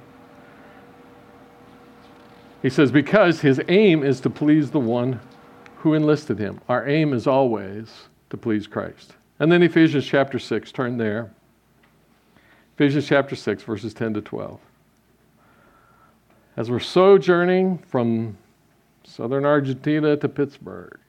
He 2.62 2.70
says, 2.70 2.90
because 2.90 3.40
his 3.40 3.60
aim 3.68 4.02
is 4.02 4.20
to 4.20 4.30
please 4.30 4.70
the 4.70 4.80
one 4.80 5.20
who 5.78 5.94
enlisted 5.94 6.38
him. 6.38 6.60
Our 6.68 6.88
aim 6.88 7.12
is 7.12 7.26
always 7.26 8.08
to 8.30 8.36
please 8.36 8.66
Christ. 8.66 9.14
And 9.40 9.50
then 9.50 9.62
Ephesians 9.62 10.06
chapter 10.06 10.38
6, 10.38 10.70
turn 10.70 10.96
there. 10.96 11.32
Ephesians 12.74 13.08
chapter 13.08 13.34
6, 13.34 13.62
verses 13.64 13.92
10 13.94 14.14
to 14.14 14.20
12 14.20 14.60
as 16.56 16.70
we're 16.70 16.78
sojourning 16.78 17.78
from 17.78 18.36
southern 19.04 19.46
Argentina 19.46 20.14
to 20.14 20.28
Pittsburgh. 20.28 21.00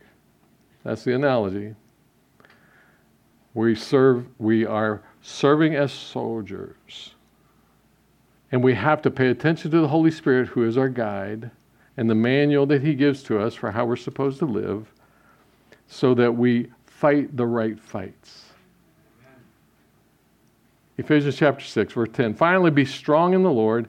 That's 0.83 1.03
the 1.03 1.13
analogy. 1.13 1.75
We 3.53 3.75
serve, 3.75 4.27
we 4.39 4.65
are 4.65 5.01
serving 5.21 5.75
as 5.75 5.91
soldiers. 5.91 7.15
And 8.53 8.63
we 8.63 8.73
have 8.75 9.01
to 9.01 9.11
pay 9.11 9.27
attention 9.27 9.71
to 9.71 9.81
the 9.81 9.89
Holy 9.89 10.11
Spirit, 10.11 10.47
who 10.47 10.63
is 10.63 10.77
our 10.77 10.87
guide, 10.87 11.51
and 11.97 12.09
the 12.09 12.15
manual 12.15 12.65
that 12.67 12.81
He 12.81 12.95
gives 12.95 13.21
to 13.23 13.39
us 13.39 13.53
for 13.53 13.71
how 13.71 13.85
we're 13.85 13.97
supposed 13.97 14.39
to 14.39 14.45
live, 14.45 14.93
so 15.87 16.13
that 16.13 16.31
we 16.31 16.71
fight 17.01 17.35
the 17.35 17.47
right 17.47 17.79
fights. 17.79 18.45
Ephesians 20.99 21.35
chapter 21.35 21.65
6, 21.65 21.93
verse 21.93 22.09
10. 22.13 22.35
Finally, 22.35 22.69
be 22.69 22.85
strong 22.85 23.33
in 23.33 23.41
the 23.41 23.49
Lord 23.49 23.87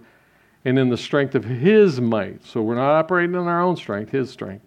and 0.64 0.79
in 0.79 0.88
the 0.88 0.96
strength 0.96 1.35
of 1.35 1.44
His 1.44 2.01
might. 2.01 2.42
So 2.42 2.62
we're 2.62 2.75
not 2.75 2.90
operating 2.90 3.35
in 3.35 3.42
our 3.42 3.61
own 3.61 3.77
strength, 3.77 4.12
His 4.12 4.31
strength. 4.31 4.64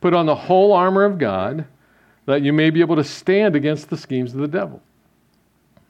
Put 0.00 0.14
on 0.14 0.24
the 0.24 0.34
whole 0.34 0.72
armor 0.72 1.04
of 1.04 1.18
God 1.18 1.66
that 2.24 2.40
you 2.40 2.54
may 2.54 2.70
be 2.70 2.80
able 2.80 2.96
to 2.96 3.04
stand 3.04 3.54
against 3.54 3.90
the 3.90 3.96
schemes 3.98 4.32
of 4.32 4.40
the 4.40 4.48
devil. 4.48 4.80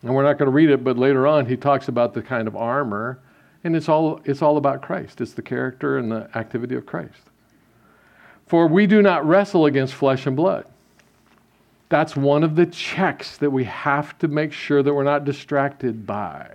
And 0.03 0.13
we're 0.13 0.25
not 0.25 0.39
going 0.39 0.47
to 0.47 0.53
read 0.53 0.71
it, 0.71 0.83
but 0.83 0.99
later 0.99 1.29
on 1.29 1.47
he 1.47 1.57
talks 1.57 1.87
about 1.87 2.15
the 2.15 2.23
kind 2.23 2.49
of 2.49 2.57
armor, 2.57 3.21
and 3.63 3.77
it's 3.77 3.89
all, 3.89 4.21
it's 4.25 4.43
all 4.43 4.57
about 4.57 4.83
Christ. 4.83 5.21
It's 5.21 5.35
the 5.35 5.43
character 5.43 5.99
and 5.99 6.11
the 6.11 6.29
activity 6.37 6.75
of 6.75 6.85
Christ. 6.85 7.31
For 8.49 8.67
we 8.67 8.89
do 8.89 9.03
not 9.03 9.25
wrestle 9.25 9.67
against 9.67 9.95
flesh 9.95 10.27
and 10.27 10.35
blood. 10.35 10.67
That's 11.91 12.17
one 12.17 12.43
of 12.43 12.57
the 12.57 12.65
checks 12.67 13.37
that 13.39 13.51
we 13.51 13.65
have 13.65 14.17
to 14.21 14.29
make 14.29 14.53
sure 14.53 14.83
that 14.83 14.95
we're 14.95 15.05
not 15.05 15.25
distracted 15.25 16.07
by. 16.07 16.49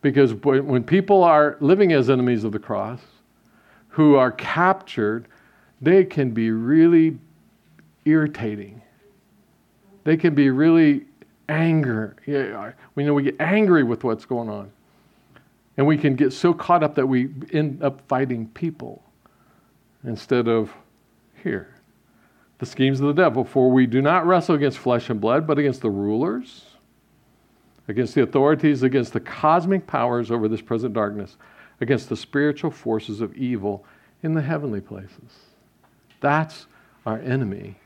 Because 0.00 0.32
when 0.32 0.82
people 0.82 1.22
are 1.22 1.58
living 1.60 1.92
as 1.92 2.08
enemies 2.08 2.44
of 2.44 2.52
the 2.52 2.58
cross, 2.58 3.00
who 3.88 4.14
are 4.14 4.30
captured, 4.30 5.26
they 5.82 6.04
can 6.04 6.30
be 6.30 6.52
really 6.52 7.18
irritating. 8.04 8.80
They 10.04 10.16
can 10.16 10.34
be 10.34 10.48
really 10.48 11.04
anger. 11.48 12.16
We 12.94 13.04
know 13.04 13.12
we 13.12 13.24
get 13.24 13.36
angry 13.40 13.82
with 13.82 14.04
what's 14.04 14.24
going 14.24 14.48
on. 14.48 14.70
And 15.76 15.86
we 15.86 15.98
can 15.98 16.14
get 16.14 16.32
so 16.32 16.54
caught 16.54 16.82
up 16.82 16.94
that 16.94 17.06
we 17.06 17.30
end 17.52 17.82
up 17.82 18.00
fighting 18.06 18.46
people 18.48 19.02
instead 20.04 20.46
of 20.46 20.72
here. 21.42 21.74
The 22.60 22.66
schemes 22.66 23.00
of 23.00 23.08
the 23.08 23.22
devil. 23.22 23.44
For 23.44 23.70
we 23.70 23.86
do 23.86 24.00
not 24.00 24.26
wrestle 24.26 24.54
against 24.54 24.78
flesh 24.78 25.10
and 25.10 25.20
blood, 25.20 25.46
but 25.46 25.58
against 25.58 25.80
the 25.80 25.90
rulers 25.90 26.70
against 27.90 28.14
the 28.14 28.22
authorities, 28.22 28.82
against 28.82 29.12
the 29.12 29.20
cosmic 29.20 29.86
powers 29.86 30.30
over 30.30 30.48
this 30.48 30.62
present 30.62 30.94
darkness, 30.94 31.36
against 31.80 32.08
the 32.08 32.16
spiritual 32.16 32.70
forces 32.70 33.20
of 33.20 33.34
evil 33.34 33.84
in 34.22 34.32
the 34.32 34.40
heavenly 34.40 34.80
places. 34.80 35.40
That's 36.20 36.66
our 37.04 37.18
enemy, 37.18 37.76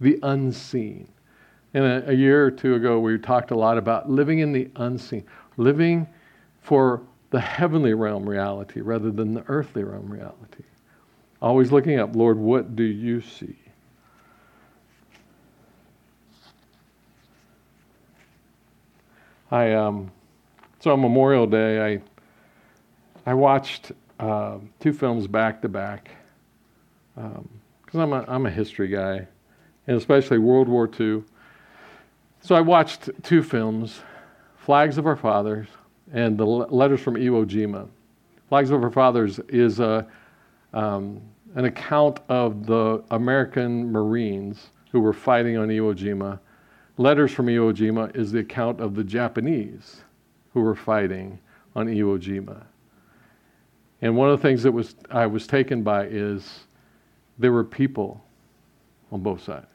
the 0.00 0.18
unseen. 0.22 1.08
And 1.74 1.84
a, 1.84 2.10
a, 2.10 2.12
year 2.12 2.44
or 2.44 2.50
two 2.50 2.74
ago, 2.74 2.98
we 2.98 3.18
talked 3.18 3.50
a 3.50 3.56
lot 3.56 3.78
about 3.78 4.10
living 4.10 4.40
in 4.40 4.52
the 4.52 4.70
unseen, 4.76 5.24
living 5.56 6.06
for 6.60 7.02
the 7.30 7.40
heavenly 7.40 7.94
realm 7.94 8.28
reality 8.28 8.80
rather 8.80 9.10
than 9.10 9.34
the 9.34 9.44
earthly 9.48 9.84
realm 9.84 10.10
reality. 10.10 10.64
Always 11.40 11.72
looking 11.72 11.98
up, 11.98 12.14
Lord, 12.14 12.38
what 12.38 12.76
do 12.76 12.84
you 12.84 13.20
see? 13.20 13.56
I 19.52 19.74
um, 19.74 20.10
so 20.80 20.92
on 20.92 21.00
Memorial 21.00 21.46
Day, 21.46 22.00
I 23.26 23.30
I 23.30 23.34
watched 23.34 23.92
uh, 24.18 24.56
two 24.80 24.94
films 24.94 25.26
back 25.26 25.60
to 25.60 25.68
back 25.68 26.10
because 27.14 27.94
um, 27.94 28.00
I'm 28.00 28.12
a 28.14 28.24
I'm 28.26 28.46
a 28.46 28.50
history 28.50 28.88
guy, 28.88 29.28
and 29.86 29.96
especially 29.98 30.38
World 30.38 30.68
War 30.68 30.90
II. 30.98 31.22
So 32.40 32.54
I 32.54 32.62
watched 32.62 33.10
two 33.22 33.42
films 33.42 34.00
Flags 34.56 34.96
of 34.96 35.06
Our 35.06 35.16
Fathers 35.16 35.68
and 36.12 36.38
the 36.38 36.46
Letters 36.46 37.00
from 37.00 37.16
Iwo 37.16 37.44
Jima. 37.44 37.88
Flags 38.48 38.70
of 38.70 38.82
Our 38.82 38.90
Fathers 38.90 39.38
is 39.48 39.80
a, 39.80 40.06
um, 40.72 41.20
an 41.54 41.66
account 41.66 42.20
of 42.28 42.66
the 42.66 43.02
American 43.10 43.92
Marines 43.92 44.70
who 44.90 45.00
were 45.00 45.12
fighting 45.12 45.56
on 45.56 45.68
Iwo 45.68 45.94
Jima. 45.94 46.38
Letters 47.02 47.32
from 47.32 47.46
Iwo 47.46 47.74
Jima 47.74 48.14
is 48.14 48.30
the 48.30 48.38
account 48.38 48.80
of 48.80 48.94
the 48.94 49.02
Japanese 49.02 50.02
who 50.54 50.60
were 50.60 50.76
fighting 50.76 51.36
on 51.74 51.88
Iwo 51.88 52.16
Jima. 52.16 52.62
And 54.00 54.16
one 54.16 54.30
of 54.30 54.40
the 54.40 54.42
things 54.46 54.62
that 54.62 54.70
was 54.70 54.94
I 55.10 55.26
was 55.26 55.48
taken 55.48 55.82
by 55.82 56.04
is 56.06 56.60
there 57.40 57.50
were 57.50 57.64
people 57.64 58.22
on 59.10 59.20
both 59.20 59.42
sides. 59.42 59.66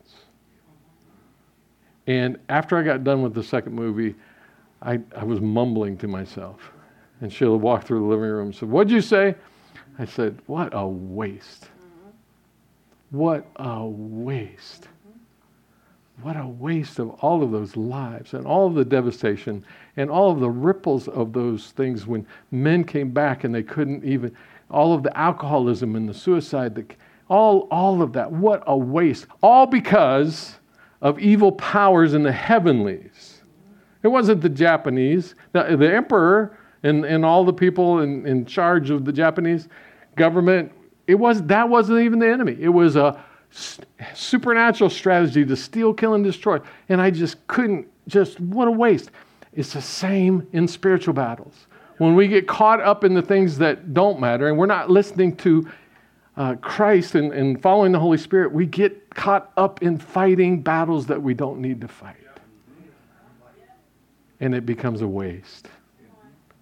And 2.08 2.40
after 2.48 2.78
I 2.78 2.82
got 2.84 3.04
done 3.04 3.22
with 3.22 3.34
the 3.34 3.44
second 3.44 3.74
movie, 3.74 4.16
I, 4.82 5.02
I 5.14 5.26
was 5.26 5.42
mumbling 5.42 5.98
to 5.98 6.08
myself. 6.08 6.72
And 7.20 7.32
Sheila 7.32 7.58
walked 7.58 7.88
through 7.88 8.00
the 8.00 8.06
living 8.06 8.30
room 8.30 8.46
and 8.48 8.56
said, 8.56 8.70
What'd 8.70 8.90
you 8.90 9.02
say? 9.02 9.36
I 10.00 10.06
said, 10.06 10.40
What 10.46 10.70
a 10.72 10.88
waste. 10.88 11.68
What 13.12 13.46
a 13.58 13.86
waste. 13.86 14.88
What 16.22 16.36
a 16.36 16.48
waste 16.48 16.98
of 16.98 17.12
all 17.22 17.44
of 17.44 17.52
those 17.52 17.78
lives 17.78 18.34
and 18.34 18.46
all 18.46 18.66
of 18.66 18.74
the 18.74 18.86
devastation 18.86 19.64
and 19.98 20.10
all 20.10 20.32
of 20.32 20.40
the 20.40 20.50
ripples 20.50 21.08
of 21.08 21.32
those 21.32 21.72
things 21.72 22.08
when 22.08 22.26
men 22.50 22.84
came 22.84 23.12
back 23.12 23.44
and 23.44 23.54
they 23.54 23.62
couldn't 23.62 24.04
even, 24.04 24.36
all 24.72 24.94
of 24.94 25.04
the 25.04 25.16
alcoholism 25.16 25.96
and 25.96 26.10
the 26.10 26.14
suicide, 26.14 26.74
the, 26.74 26.86
all, 27.30 27.68
all 27.70 28.02
of 28.02 28.14
that. 28.14 28.32
What 28.32 28.64
a 28.66 28.76
waste. 28.76 29.28
All 29.44 29.68
because 29.68 30.56
of 31.02 31.20
evil 31.20 31.52
powers 31.52 32.16
in 32.16 32.24
the 32.24 32.32
heavenlies. 32.32 33.44
It 34.02 34.08
wasn't 34.08 34.42
the 34.42 34.50
Japanese. 34.50 35.36
The, 35.52 35.78
the 35.78 35.94
emperor 35.94 36.58
and, 36.82 37.06
and 37.06 37.24
all 37.24 37.46
the 37.46 37.54
people 37.54 38.00
in, 38.00 38.26
in 38.26 38.46
charge 38.46 38.90
of 38.90 39.06
the 39.06 39.12
Japanese 39.14 39.68
government, 40.16 40.72
it 41.06 41.16
was, 41.16 41.44
that 41.44 41.70
wasn't 41.70 42.00
even 42.00 42.18
the 42.18 42.28
enemy. 42.28 42.58
It 42.60 42.70
was 42.70 42.96
a 42.96 43.24
supernatural 44.14 44.90
strategy 44.90 45.46
to 45.46 45.56
steal, 45.56 45.94
kill, 45.94 46.14
and 46.14 46.24
destroy. 46.24 46.60
And 46.90 47.02
I 47.02 47.12
just 47.12 47.46
couldn't, 47.48 47.88
just 48.08 48.40
what 48.40 48.68
a 48.68 48.72
waste. 48.72 49.12
It's 49.54 49.74
the 49.74 49.82
same 49.82 50.48
in 50.54 50.68
spiritual 50.68 51.14
battles. 51.14 51.68
When 51.98 52.16
we 52.16 52.28
get 52.28 52.48
caught 52.48 52.80
up 52.80 53.04
in 53.04 53.14
the 53.14 53.22
things 53.22 53.58
that 53.58 53.94
don't 53.94 54.20
matter 54.20 54.48
and 54.48 54.58
we're 54.58 54.68
not 54.68 54.90
listening 54.90 55.36
to 55.38 55.68
uh, 56.36 56.56
Christ 56.56 57.16
and, 57.16 57.34
and 57.34 57.60
following 57.60 57.92
the 57.92 58.00
Holy 58.00 58.20
Spirit, 58.20 58.52
we 58.52 58.68
get 58.68 59.10
caught 59.16 59.52
up 59.58 59.82
in 59.82 59.98
fighting 59.98 60.62
battles 60.62 61.08
that 61.08 61.20
we 61.20 61.34
don't 61.34 61.60
need 61.60 61.82
to 61.82 61.88
fight. 61.88 62.16
And 64.40 64.54
it 64.54 64.68
becomes 64.68 65.02
a 65.02 65.08
waste. 65.08 65.68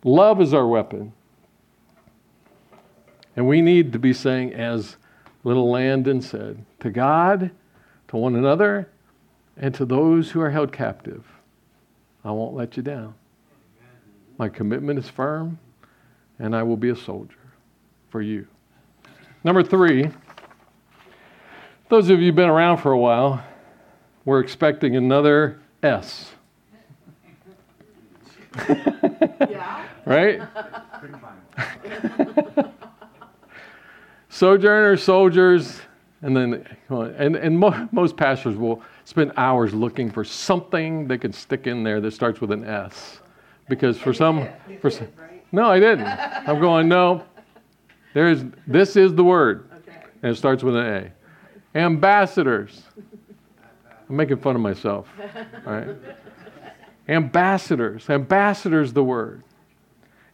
Love 0.06 0.39
is 0.39 0.54
our 0.54 0.65
weapon. 0.65 1.12
And 3.36 3.45
we 3.45 3.60
need 3.60 3.91
to 3.91 4.00
be 4.00 4.13
saying, 4.13 4.54
as 4.54 4.95
little 5.45 5.69
Landon 5.69 6.21
said, 6.21 6.65
to 6.79 6.89
God, 6.89 7.51
to 8.10 8.17
one 8.17 8.36
another, 8.36 8.89
and 9.55 9.73
to 9.75 9.86
those 9.86 10.31
who 10.31 10.41
are 10.41 10.49
held 10.49 10.73
captive, 10.73 11.23
I 12.25 12.31
won't 12.31 12.55
let 12.55 12.75
you 12.75 12.84
down. 12.84 13.13
My 14.38 14.49
commitment 14.49 14.99
is 14.99 15.08
firm, 15.08 15.60
and 16.39 16.55
I 16.55 16.63
will 16.63 16.75
be 16.75 16.89
a 16.89 16.95
soldier 16.95 17.38
for 18.10 18.21
you. 18.21 18.47
Number 19.43 19.63
three, 19.63 20.10
those 21.89 22.10
of 22.10 22.19
you 22.19 22.25
who've 22.25 22.36
been 22.36 22.49
around 22.49 22.79
for 22.79 22.91
a 22.91 22.97
while, 22.97 23.41
we're 24.25 24.39
expecting 24.39 24.95
another 24.95 25.60
S. 25.84 26.31
right? 30.05 30.41
Sojourners, 34.36 35.02
soldiers, 35.02 35.80
and 36.21 36.36
then, 36.36 36.67
and, 36.89 37.38
and 37.38 37.58
mo- 37.58 37.88
most 37.93 38.17
pastors 38.17 38.58
will 38.58 38.82
spend 39.06 39.32
hours 39.38 39.74
looking 39.74 40.12
for 40.12 40.26
something 40.26 41.08
they 41.08 41.17
can 41.17 41.32
stick 41.32 41.67
in 41.67 41.86
there 41.86 42.02
that 42.02 42.12
starts 42.12 42.41
with 42.41 42.52
an 42.52 42.65
S. 42.65 43.21
Because 43.69 43.98
for 43.98 44.13
some, 44.13 44.45
for 44.82 44.89
some, 44.89 45.08
no, 45.54 45.69
I 45.69 45.80
didn't. 45.80 46.06
I'm 46.06 46.60
going, 46.60 46.89
no, 46.89 47.24
there 48.13 48.28
is, 48.28 48.43
this 48.67 48.98
is 48.98 49.15
the 49.15 49.24
word. 49.24 49.69
And 50.21 50.34
it 50.34 50.36
starts 50.36 50.63
with 50.63 50.76
an 50.76 50.86
A. 50.86 51.80
Ambassadors. 51.80 52.84
I'm 54.10 54.17
making 54.17 54.39
fun 54.39 54.58
of 54.58 54.62
myself. 54.62 55.08
All 55.65 55.71
right? 55.71 55.95
Ambassadors. 57.08 58.10
Ambassadors, 58.10 58.91
the 58.91 59.04
word. 59.04 59.43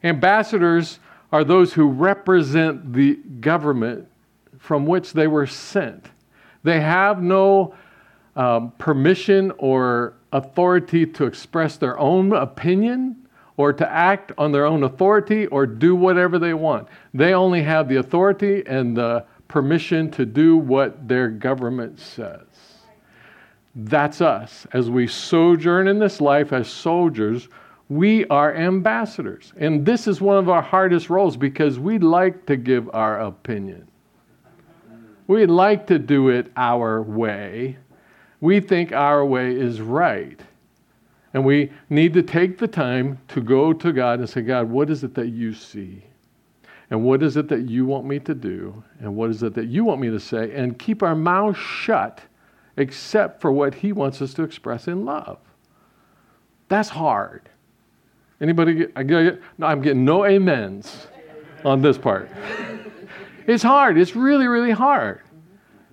Ambassadors 0.02 0.98
are 1.32 1.44
those 1.44 1.72
who 1.72 1.88
represent 1.88 2.92
the 2.92 3.14
government 3.40 4.06
from 4.58 4.86
which 4.86 5.12
they 5.12 5.26
were 5.26 5.46
sent. 5.46 6.06
They 6.62 6.80
have 6.80 7.22
no 7.22 7.74
um, 8.36 8.72
permission 8.78 9.52
or 9.58 10.14
authority 10.32 11.06
to 11.06 11.24
express 11.24 11.76
their 11.76 11.98
own 11.98 12.32
opinion 12.32 13.16
or 13.56 13.72
to 13.72 13.90
act 13.90 14.32
on 14.38 14.52
their 14.52 14.66
own 14.66 14.84
authority 14.84 15.46
or 15.46 15.66
do 15.66 15.94
whatever 15.94 16.38
they 16.38 16.54
want. 16.54 16.88
They 17.12 17.34
only 17.34 17.62
have 17.62 17.88
the 17.88 17.96
authority 17.96 18.62
and 18.66 18.96
the 18.96 19.24
permission 19.48 20.10
to 20.12 20.24
do 20.24 20.56
what 20.56 21.08
their 21.08 21.28
government 21.28 21.98
says. 21.98 22.46
That's 23.74 24.20
us. 24.20 24.66
As 24.72 24.90
we 24.90 25.06
sojourn 25.06 25.88
in 25.88 25.98
this 25.98 26.20
life 26.20 26.52
as 26.52 26.68
soldiers, 26.68 27.48
we 27.92 28.24
are 28.26 28.54
ambassadors. 28.54 29.52
And 29.58 29.84
this 29.84 30.06
is 30.06 30.20
one 30.20 30.38
of 30.38 30.48
our 30.48 30.62
hardest 30.62 31.10
roles 31.10 31.36
because 31.36 31.78
we 31.78 31.98
like 31.98 32.46
to 32.46 32.56
give 32.56 32.88
our 32.94 33.20
opinion. 33.20 33.86
We 35.26 35.46
like 35.46 35.86
to 35.88 35.98
do 35.98 36.30
it 36.30 36.50
our 36.56 37.02
way. 37.02 37.76
We 38.40 38.60
think 38.60 38.92
our 38.92 39.24
way 39.24 39.54
is 39.54 39.80
right. 39.80 40.40
And 41.34 41.44
we 41.44 41.70
need 41.90 42.14
to 42.14 42.22
take 42.22 42.58
the 42.58 42.66
time 42.66 43.18
to 43.28 43.40
go 43.40 43.72
to 43.72 43.92
God 43.92 44.20
and 44.20 44.28
say, 44.28 44.40
God, 44.40 44.70
what 44.70 44.88
is 44.88 45.04
it 45.04 45.14
that 45.14 45.28
you 45.28 45.54
see? 45.54 46.02
And 46.90 47.04
what 47.04 47.22
is 47.22 47.36
it 47.36 47.48
that 47.48 47.68
you 47.68 47.86
want 47.86 48.06
me 48.06 48.18
to 48.20 48.34
do? 48.34 48.82
And 49.00 49.14
what 49.14 49.30
is 49.30 49.42
it 49.42 49.54
that 49.54 49.66
you 49.66 49.84
want 49.84 50.00
me 50.00 50.08
to 50.10 50.20
say? 50.20 50.54
And 50.54 50.78
keep 50.78 51.02
our 51.02 51.14
mouths 51.14 51.58
shut 51.58 52.20
except 52.76 53.40
for 53.40 53.52
what 53.52 53.74
he 53.74 53.92
wants 53.92 54.22
us 54.22 54.34
to 54.34 54.42
express 54.42 54.88
in 54.88 55.04
love. 55.04 55.38
That's 56.68 56.88
hard. 56.88 57.48
Anybody 58.42 58.74
get, 58.74 58.92
I 58.96 59.04
get 59.04 59.40
no, 59.56 59.66
I'm 59.66 59.80
getting 59.80 60.04
no 60.04 60.24
amens 60.24 61.06
on 61.64 61.80
this 61.80 61.96
part. 61.96 62.28
it's 63.46 63.62
hard. 63.62 63.96
It's 63.96 64.16
really, 64.16 64.48
really 64.48 64.72
hard. 64.72 65.20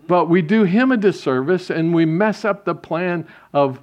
But 0.07 0.25
we 0.25 0.41
do 0.41 0.63
him 0.63 0.91
a 0.91 0.97
disservice 0.97 1.69
and 1.69 1.93
we 1.93 2.05
mess 2.05 2.43
up 2.43 2.65
the 2.65 2.73
plan 2.73 3.27
of 3.53 3.79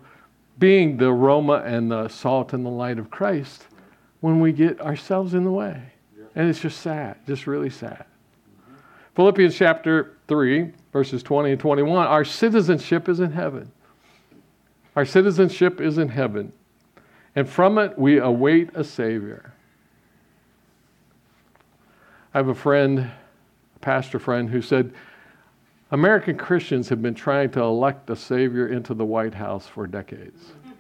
being 0.59 0.97
the 0.97 1.07
aroma 1.07 1.63
and 1.65 1.89
the 1.93 2.09
salt 2.09 2.53
and 2.53 2.67
the 2.67 2.71
light 2.71 2.99
of 2.99 3.09
Christ 3.09 3.67
when 4.21 4.41
we 4.41 4.53
get 4.53 4.81
ourselves 4.81 5.35
in 5.35 5.45
the 5.45 5.53
way. 5.53 5.81
And 6.35 6.49
it's 6.49 6.61
just 6.61 6.81
sad, 6.81 7.19
just 7.25 7.47
really 7.47 7.71
sad. 7.71 8.05
Philippians 9.15 9.55
chapter 9.55 10.17
3, 10.27 10.73
verses 10.93 11.23
20 11.23 11.53
and 11.53 11.61
21 11.61 12.07
our 12.09 12.25
citizenship 12.25 13.09
is 13.09 13.21
in 13.21 13.31
heaven. 13.31 13.71
Our 14.97 15.05
citizenship 15.05 15.81
is 15.81 15.99
in 15.99 16.09
heaven. 16.09 16.53
And 17.37 17.49
from 17.49 17.77
it 17.79 17.97
we 17.99 18.19
await 18.19 18.71
a 18.75 18.83
Savior. 18.83 19.53
I 22.33 22.39
have 22.39 22.49
a 22.49 22.55
friend, 22.55 22.99
a 23.01 23.79
pastor 23.81 24.19
friend, 24.19 24.49
who 24.49 24.63
said, 24.63 24.93
American 25.91 26.37
Christians 26.37 26.89
have 26.89 27.01
been 27.01 27.15
trying 27.15 27.51
to 27.51 27.61
elect 27.61 28.11
a 28.11 28.17
Savior 28.17 28.69
into 28.69 28.95
the 28.95 29.05
White 29.05 29.35
House 29.35 29.67
for 29.67 29.87
decades. 29.87 30.53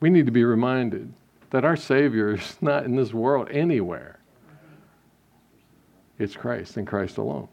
We 0.00 0.10
need 0.10 0.26
to 0.26 0.32
be 0.32 0.44
reminded 0.44 1.12
that 1.50 1.64
our 1.64 1.74
Savior 1.74 2.34
is 2.34 2.56
not 2.60 2.84
in 2.84 2.94
this 2.94 3.12
world 3.12 3.48
anywhere. 3.50 4.20
It's 6.20 6.36
Christ 6.36 6.76
and 6.76 6.86
Christ 6.86 7.18
alone. 7.18 7.48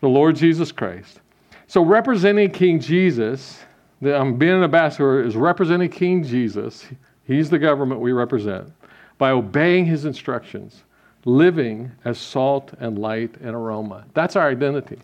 The 0.00 0.08
Lord 0.08 0.34
Jesus 0.34 0.72
Christ. 0.72 1.20
So, 1.66 1.84
representing 1.84 2.50
King 2.50 2.80
Jesus, 2.80 3.58
I'm 4.02 4.14
um, 4.14 4.36
being 4.36 4.52
an 4.52 4.62
ambassador 4.62 5.22
is 5.22 5.36
representing 5.36 5.90
King 5.90 6.22
Jesus. 6.22 6.86
He's 7.24 7.48
the 7.48 7.58
government 7.58 8.00
we 8.00 8.12
represent 8.12 8.72
by 9.18 9.30
obeying 9.30 9.86
his 9.86 10.04
instructions 10.04 10.82
living 11.24 11.90
as 12.04 12.18
salt 12.18 12.72
and 12.78 12.98
light 12.98 13.34
and 13.40 13.56
aroma. 13.56 14.04
That's 14.14 14.36
our 14.36 14.48
identity. 14.48 14.98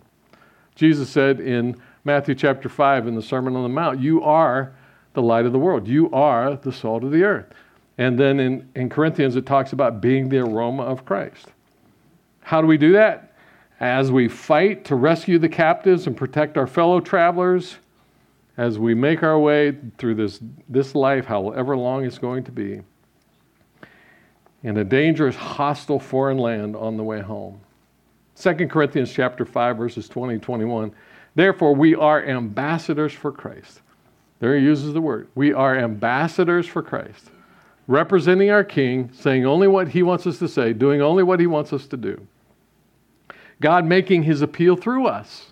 Jesus 0.74 1.08
said 1.08 1.40
in 1.40 1.80
Matthew 2.04 2.34
chapter 2.34 2.68
5 2.68 3.08
in 3.08 3.14
the 3.14 3.22
Sermon 3.22 3.56
on 3.56 3.62
the 3.62 3.68
Mount, 3.68 3.98
You 3.98 4.22
are 4.22 4.72
the 5.14 5.22
light 5.22 5.46
of 5.46 5.52
the 5.52 5.58
world, 5.58 5.88
you 5.88 6.10
are 6.12 6.56
the 6.56 6.72
salt 6.72 7.02
of 7.02 7.10
the 7.10 7.24
earth. 7.24 7.46
And 7.98 8.18
then 8.18 8.40
in, 8.40 8.68
in 8.74 8.88
Corinthians, 8.88 9.36
it 9.36 9.46
talks 9.46 9.72
about 9.72 10.00
being 10.00 10.28
the 10.28 10.38
aroma 10.38 10.82
of 10.82 11.04
Christ. 11.04 11.48
How 12.40 12.60
do 12.60 12.66
we 12.66 12.76
do 12.76 12.92
that? 12.92 13.32
as 13.82 14.12
we 14.12 14.28
fight 14.28 14.84
to 14.84 14.94
rescue 14.94 15.40
the 15.40 15.48
captives 15.48 16.06
and 16.06 16.16
protect 16.16 16.56
our 16.56 16.68
fellow 16.68 17.00
travelers, 17.00 17.78
as 18.56 18.78
we 18.78 18.94
make 18.94 19.22
our 19.22 19.38
way 19.38 19.76
through 19.98 20.14
this, 20.14 20.40
this 20.68 20.94
life, 20.94 21.24
however 21.24 21.76
long 21.76 22.04
it's 22.04 22.18
going 22.18 22.44
to 22.44 22.52
be, 22.52 22.82
in 24.62 24.76
a 24.76 24.84
dangerous, 24.84 25.34
hostile 25.34 25.98
foreign 25.98 26.38
land 26.38 26.76
on 26.76 26.96
the 26.96 27.02
way 27.02 27.20
home. 27.20 27.60
2 28.36 28.54
Corinthians 28.68 29.12
chapter 29.12 29.44
5, 29.44 29.76
verses 29.76 30.08
20 30.08 30.34
and 30.34 30.42
21. 30.42 30.92
Therefore, 31.34 31.74
we 31.74 31.94
are 31.94 32.24
ambassadors 32.24 33.12
for 33.12 33.32
Christ. 33.32 33.80
There 34.38 34.56
he 34.56 34.64
uses 34.64 34.92
the 34.92 35.00
word. 35.00 35.28
We 35.34 35.52
are 35.52 35.76
ambassadors 35.76 36.66
for 36.66 36.82
Christ, 36.82 37.30
representing 37.86 38.50
our 38.50 38.64
King, 38.64 39.10
saying 39.12 39.46
only 39.46 39.68
what 39.68 39.88
he 39.88 40.02
wants 40.02 40.26
us 40.26 40.38
to 40.38 40.48
say, 40.48 40.72
doing 40.72 41.00
only 41.00 41.22
what 41.22 41.40
he 41.40 41.46
wants 41.46 41.72
us 41.72 41.86
to 41.88 41.96
do. 41.96 42.26
God 43.60 43.84
making 43.86 44.24
his 44.24 44.42
appeal 44.42 44.76
through 44.76 45.06
us. 45.06 45.51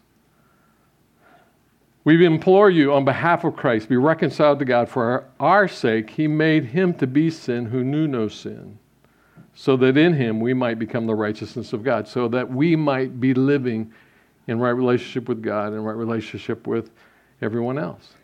We 2.05 2.25
implore 2.25 2.71
you 2.71 2.93
on 2.95 3.05
behalf 3.05 3.45
of 3.45 3.57
Christ, 3.57 3.89
be 3.89 3.97
reconciled 3.97 4.59
to 4.61 4.65
God. 4.65 4.89
For 4.89 5.05
our, 5.05 5.25
our 5.39 5.69
sake, 5.69 6.11
he 6.11 6.27
made 6.27 6.67
him 6.67 6.95
to 6.95 7.07
be 7.07 7.31
sin 7.31 7.67
who 7.67 7.85
knew 7.85 8.09
no 8.09 8.29
sin 8.29 8.79
so 9.55 9.77
that 9.77 9.99
in 9.99 10.15
him 10.15 10.41
we 10.41 10.55
might 10.55 10.79
become 10.79 11.07
the 11.07 11.15
righteousness 11.15 11.75
of 11.75 11.83
God, 11.83 12.09
so 12.09 12.29
that 12.29 12.51
we 12.51 12.77
might 12.77 13.21
be 13.21 13.35
living 13.35 13.93
in 14.47 14.59
right 14.59 14.71
relationship 14.71 15.29
with 15.29 15.43
God 15.43 15.75
and 15.75 15.85
right 15.85 15.97
relationship 15.97 16.67
with 16.67 16.91
everyone 17.43 17.79
else. 17.79 18.15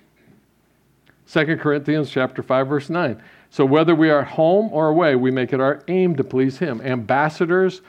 2 1.30 1.58
Corinthians 1.58 2.10
chapter 2.10 2.42
5 2.42 2.68
verse 2.68 2.88
9. 2.88 3.20
So 3.50 3.66
whether 3.66 3.94
we 3.94 4.08
are 4.08 4.20
at 4.20 4.28
home 4.28 4.70
or 4.72 4.88
away, 4.88 5.14
we 5.16 5.30
make 5.30 5.52
it 5.52 5.60
our 5.60 5.82
aim 5.88 6.16
to 6.16 6.24
please 6.24 6.58
him. 6.58 6.80
Ambassadors 6.80 7.82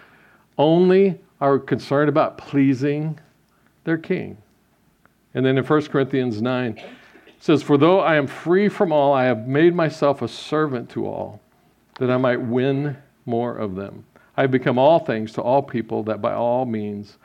only 0.58 1.20
are 1.40 1.58
concerned 1.60 2.10
about 2.10 2.38
pleasing 2.38 3.20
their 3.86 3.98
king. 3.98 4.38
And 5.38 5.46
then 5.46 5.56
in 5.60 5.64
1 5.64 5.86
Corinthians 5.90 6.42
9 6.42 6.78
it 6.80 6.84
says, 7.38 7.62
For 7.62 7.78
though 7.78 8.00
I 8.00 8.16
am 8.16 8.26
free 8.26 8.70
from 8.70 8.92
all, 8.92 9.14
I 9.14 9.26
have 9.26 9.48
made 9.48 9.76
myself 9.76 10.24
a 10.24 10.28
servant 10.28 10.90
to 10.90 11.06
all, 11.06 11.40
that 12.00 12.10
I 12.10 12.18
might 12.18 12.42
win 12.42 12.98
more 13.28 13.56
of 13.56 13.76
them. 13.76 14.04
I 14.36 14.42
have 14.42 14.50
become 14.50 14.80
all 14.80 14.98
things 14.98 15.34
to 15.34 15.44
all 15.44 15.62
people, 15.62 16.02
that 16.06 16.24
by 16.24 16.34
all 16.34 16.66
means 16.66 17.20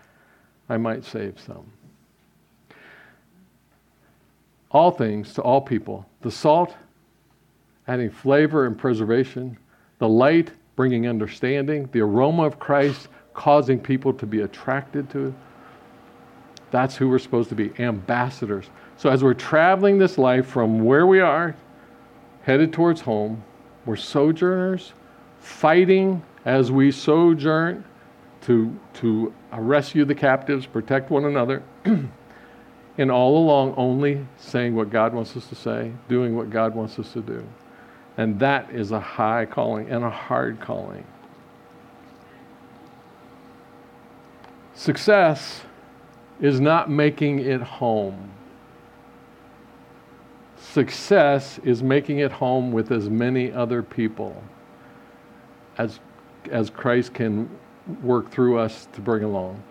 I 0.69 0.77
might 0.77 1.07
save 1.07 1.41
some. 1.41 1.65
All 4.71 4.91
things 4.91 5.33
to 5.33 5.41
all 5.41 5.63
people. 5.63 6.05
The 6.21 6.31
salt, 6.31 6.77
adding 7.89 8.11
flavor 8.11 8.67
and 8.67 8.77
preservation. 8.77 9.57
The 10.01 10.09
light, 10.09 10.51
bringing 10.77 11.09
understanding. 11.09 11.89
The 11.93 12.01
aroma 12.01 12.43
of 12.43 12.59
Christ, 12.59 13.09
causing 13.33 13.81
people 13.81 14.13
to 14.13 14.27
be 14.27 14.43
attracted 14.43 15.09
to 15.13 15.29
it. 15.29 15.35
That's 16.73 16.97
who 16.97 17.09
we're 17.09 17.19
supposed 17.21 17.51
to 17.51 17.55
be 17.55 17.71
ambassadors. 17.79 18.69
So 18.97 19.11
as 19.11 19.23
we're 19.23 19.35
traveling 19.35 19.99
this 19.99 20.19
life 20.19 20.47
from 20.47 20.85
where 20.85 21.07
we 21.07 21.21
are, 21.21 21.55
headed 22.43 22.73
towards 22.73 23.03
home, 23.03 23.45
we're 23.85 23.97
sojourners 23.97 24.95
fighting 25.39 26.23
as 26.45 26.73
we 26.73 26.91
sojourn 26.91 27.85
to, 28.43 28.77
to 28.95 29.33
rescue 29.53 30.05
the 30.07 30.15
captives, 30.15 30.65
protect 30.65 31.11
one 31.11 31.27
another, 31.27 31.63
and 31.85 33.11
all 33.11 33.37
along 33.37 33.75
only 33.77 34.27
saying 34.39 34.75
what 34.75 34.89
God 34.89 35.13
wants 35.13 35.37
us 35.37 35.47
to 35.49 35.55
say, 35.55 35.93
doing 36.09 36.35
what 36.35 36.49
God 36.49 36.75
wants 36.75 36.99
us 36.99 37.13
to 37.13 37.21
do. 37.21 37.47
And 38.17 38.41
that 38.41 38.71
is 38.71 38.93
a 38.93 39.01
high 39.01 39.45
calling 39.45 39.91
and 39.91 40.05
a 40.05 40.11
hard 40.11 40.59
calling. 40.59 41.05
Success 44.75 45.63
is 46.43 46.61
not 46.61 46.91
making 46.91 47.39
it 47.39 47.63
home. 47.63 48.31
Success 50.57 51.59
is 51.65 51.83
making 51.83 52.19
it 52.19 52.33
home 52.33 52.73
with 52.73 52.91
as 52.91 53.09
many 53.09 53.53
other 53.53 53.83
people 53.83 54.43
as, 55.79 56.01
as 56.51 56.69
Christ 56.69 57.15
can 57.15 57.49
work 58.03 58.31
through 58.31 58.59
us 58.59 58.89
to 58.93 59.01
bring 59.01 59.23
along. 59.23 59.63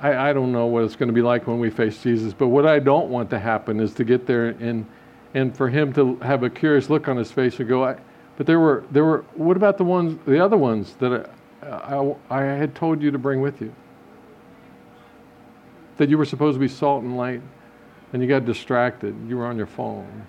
I, 0.00 0.30
I 0.30 0.32
don't 0.32 0.50
know 0.50 0.66
what 0.66 0.84
it's 0.84 0.96
going 0.96 1.08
to 1.08 1.12
be 1.12 1.22
like 1.22 1.46
when 1.46 1.60
we 1.60 1.70
face 1.70 2.02
Jesus, 2.02 2.32
but 2.32 2.48
what 2.48 2.66
I 2.66 2.78
don't 2.78 3.08
want 3.08 3.30
to 3.30 3.38
happen 3.38 3.80
is 3.80 3.92
to 3.94 4.04
get 4.04 4.26
there 4.26 4.48
and, 4.48 4.86
and 5.34 5.54
for 5.56 5.68
him 5.68 5.92
to 5.92 6.16
have 6.16 6.42
a 6.42 6.50
curious 6.50 6.90
look 6.90 7.06
on 7.06 7.16
his 7.16 7.30
face 7.30 7.60
and 7.60 7.68
go, 7.68 7.84
I, 7.84 7.96
but 8.40 8.46
there 8.46 8.58
were, 8.58 8.84
there 8.90 9.04
were, 9.04 9.18
what 9.34 9.58
about 9.58 9.76
the 9.76 9.84
ones, 9.84 10.18
the 10.24 10.42
other 10.42 10.56
ones 10.56 10.94
that 10.94 11.30
I, 11.62 11.66
I, 11.68 12.14
I 12.30 12.42
had 12.44 12.74
told 12.74 13.02
you 13.02 13.10
to 13.10 13.18
bring 13.18 13.42
with 13.42 13.60
you? 13.60 13.70
That 15.98 16.08
you 16.08 16.16
were 16.16 16.24
supposed 16.24 16.54
to 16.54 16.58
be 16.58 16.66
salt 16.66 17.02
and 17.02 17.18
light, 17.18 17.42
and 18.14 18.22
you 18.22 18.28
got 18.28 18.46
distracted. 18.46 19.14
You 19.28 19.36
were 19.36 19.44
on 19.44 19.58
your 19.58 19.66
phone 19.66 20.26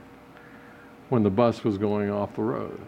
when 1.07 1.23
the 1.23 1.29
bus 1.29 1.63
was 1.63 1.77
going 1.77 2.11
off 2.11 2.35
the 2.35 2.41
road. 2.41 2.81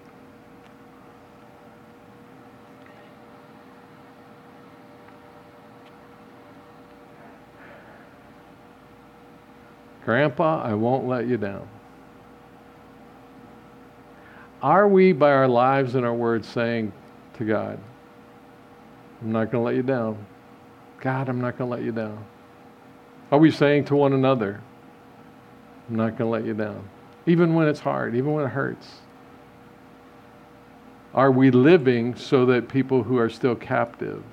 Grandpa, 10.03 10.63
I 10.63 10.73
won't 10.73 11.07
let 11.07 11.27
you 11.27 11.37
down. 11.37 11.69
Are 14.63 14.87
we, 14.87 15.11
by 15.11 15.31
our 15.31 15.47
lives 15.47 15.93
and 15.93 16.05
our 16.05 16.13
words, 16.13 16.47
saying 16.47 16.91
to 17.35 17.45
God, 17.45 17.77
I'm 19.21 19.31
not 19.31 19.51
going 19.51 19.61
to 19.61 19.65
let 19.65 19.75
you 19.75 19.83
down? 19.83 20.25
God, 21.01 21.29
I'm 21.29 21.41
not 21.41 21.57
going 21.57 21.69
to 21.69 21.75
let 21.75 21.85
you 21.85 21.91
down. 21.91 22.25
Are 23.29 23.37
we 23.37 23.51
saying 23.51 23.85
to 23.85 23.95
one 23.95 24.13
another, 24.13 24.61
I'm 25.89 25.97
not 25.97 26.17
going 26.17 26.19
to 26.19 26.25
let 26.27 26.45
you 26.45 26.55
down? 26.55 26.89
even 27.25 27.53
when 27.53 27.67
it's 27.67 27.79
hard, 27.79 28.15
even 28.15 28.33
when 28.33 28.45
it 28.45 28.49
hurts? 28.49 28.87
Are 31.13 31.31
we 31.31 31.51
living 31.51 32.15
so 32.15 32.45
that 32.47 32.67
people 32.67 33.03
who 33.03 33.17
are 33.17 33.29
still 33.29 33.55
captive, 33.55 34.23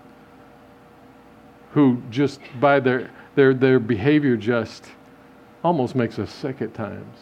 who 1.73 2.03
just 2.11 2.41
by 2.59 2.81
their, 2.81 3.11
their, 3.35 3.55
their 3.55 3.79
behavior 3.79 4.37
just 4.37 4.87
almost 5.63 5.95
makes 5.95 6.19
us 6.19 6.33
sick 6.33 6.63
at 6.63 6.75
times, 6.75 7.19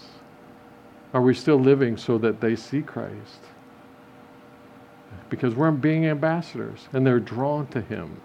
are 1.15 1.23
we 1.23 1.35
still 1.35 1.59
living 1.59 1.97
so 1.97 2.19
that 2.19 2.41
they 2.41 2.55
see 2.57 2.83
Christ? 2.83 3.41
Because 5.31 5.55
we're 5.55 5.71
being 5.71 6.07
ambassadors 6.07 6.89
and 6.93 7.07
they're 7.07 7.21
drawn 7.21 7.67
to 7.69 7.81
Him. 7.81 8.21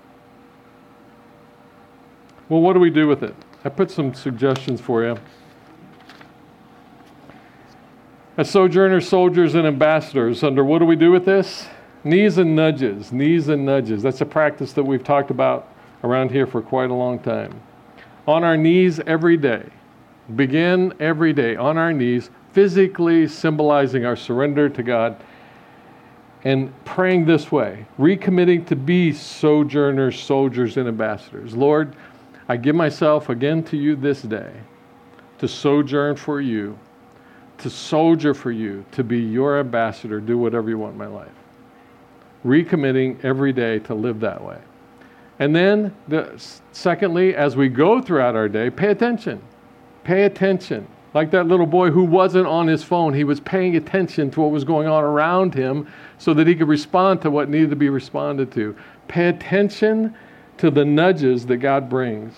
Well, 2.50 2.62
what 2.62 2.74
do 2.74 2.80
we 2.80 2.89
do 2.89 3.08
with 3.08 3.24
it? 3.24 3.36
I 3.63 3.69
put 3.69 3.89
some 3.89 4.13
suggestions 4.13 4.82
for 4.82 5.04
you. 5.04 5.17
As 8.36 8.50
sojourners, 8.50 9.08
soldiers, 9.08 9.56
and 9.56 9.65
ambassadors, 9.67 10.43
under 10.43 10.63
what 10.65 10.80
do 10.80 10.86
we 10.86 10.96
do 10.96 11.12
with 11.12 11.24
this? 11.24 11.67
Knees 12.04 12.38
and 12.38 12.56
nudges, 12.56 13.13
knees 13.13 13.48
and 13.48 13.65
nudges. 13.65 14.04
That's 14.04 14.19
a 14.22 14.26
practice 14.26 14.74
that 14.74 14.84
we've 14.84 15.04
talked 15.04 15.32
about 15.32 15.69
around 16.04 16.32
here 16.32 16.46
for 16.46 16.62
quite 16.62 16.89
a 16.89 16.93
long 16.93 17.19
time. 17.19 17.62
On 18.28 18.43
our 18.43 18.58
knees 18.58 19.00
every 19.02 19.38
day. 19.38 19.69
Begin 20.36 20.93
every 21.00 21.32
day 21.32 21.56
on 21.56 21.78
our 21.78 21.93
knees, 21.93 22.30
physically 22.54 23.28
symbolizing 23.28 24.06
our 24.06 24.16
surrender 24.16 24.70
to 24.70 24.82
God 24.82 25.22
and 26.44 26.74
praying 26.86 27.26
this 27.26 27.52
way, 27.52 27.86
recommitting 28.00 28.66
to 28.68 28.76
be 28.76 29.13
sojourners, 29.13 30.20
soldiers, 30.20 30.78
and 30.78 30.88
ambassadors. 30.88 31.56
Lord, 31.56 31.96
I 32.48 32.58
give 32.58 32.76
myself 32.76 33.30
again 33.30 33.63
to 33.66 33.78
you 33.78 33.96
this 33.96 34.22
day 34.22 34.52
to 35.39 35.48
sojourn 35.48 36.16
for 36.16 36.42
you 36.42 36.78
to 37.63 37.70
soldier 37.70 38.34
for 38.34 38.52
you, 38.52 38.86
to 38.92 39.04
be 39.04 39.20
your 39.20 39.60
ambassador, 39.60 40.20
do 40.20 40.38
whatever 40.38 40.70
you 40.70 40.78
want 40.78 40.94
in 40.94 40.98
my 40.98 41.08
life. 41.08 41.32
Recommitting 42.46 43.24
every 43.24 43.54
day 43.54 43.80
to 43.80 43.93
live 43.93 44.20
that 44.20 44.43
way. 44.43 44.58
And 45.39 45.56
then, 45.56 45.95
the, 46.10 46.34
secondly, 46.74 47.36
as 47.36 47.56
we 47.56 47.70
go 47.70 48.01
throughout 48.01 48.36
our 48.36 48.49
day, 48.49 48.70
pay 48.70 48.89
attention. 48.89 49.41
Pay 50.04 50.24
attention. 50.24 50.88
Like 51.14 51.32
that 51.32 51.47
little 51.47 51.68
boy 51.68 51.91
who 51.91 52.03
wasn't 52.03 52.47
on 52.47 52.68
his 52.68 52.84
phone, 52.84 53.14
he 53.14 53.24
was 53.24 53.39
paying 53.39 53.76
attention 53.76 54.32
to 54.32 54.41
what 54.41 54.51
was 54.51 54.64
going 54.64 54.88
on 54.88 55.03
around 55.03 55.53
him 55.53 55.88
so 56.18 56.34
that 56.34 56.47
he 56.47 56.55
could 56.55 56.68
respond 56.68 57.22
to 57.22 57.30
what 57.30 57.49
needed 57.49 57.70
to 57.70 57.76
be 57.76 57.89
responded 57.89 58.51
to. 58.53 58.76
Pay 59.07 59.28
attention 59.28 60.16
to 60.57 60.72
the 60.72 60.86
nudges 60.86 61.45
that 61.47 61.57
God 61.57 61.89
brings, 61.89 62.34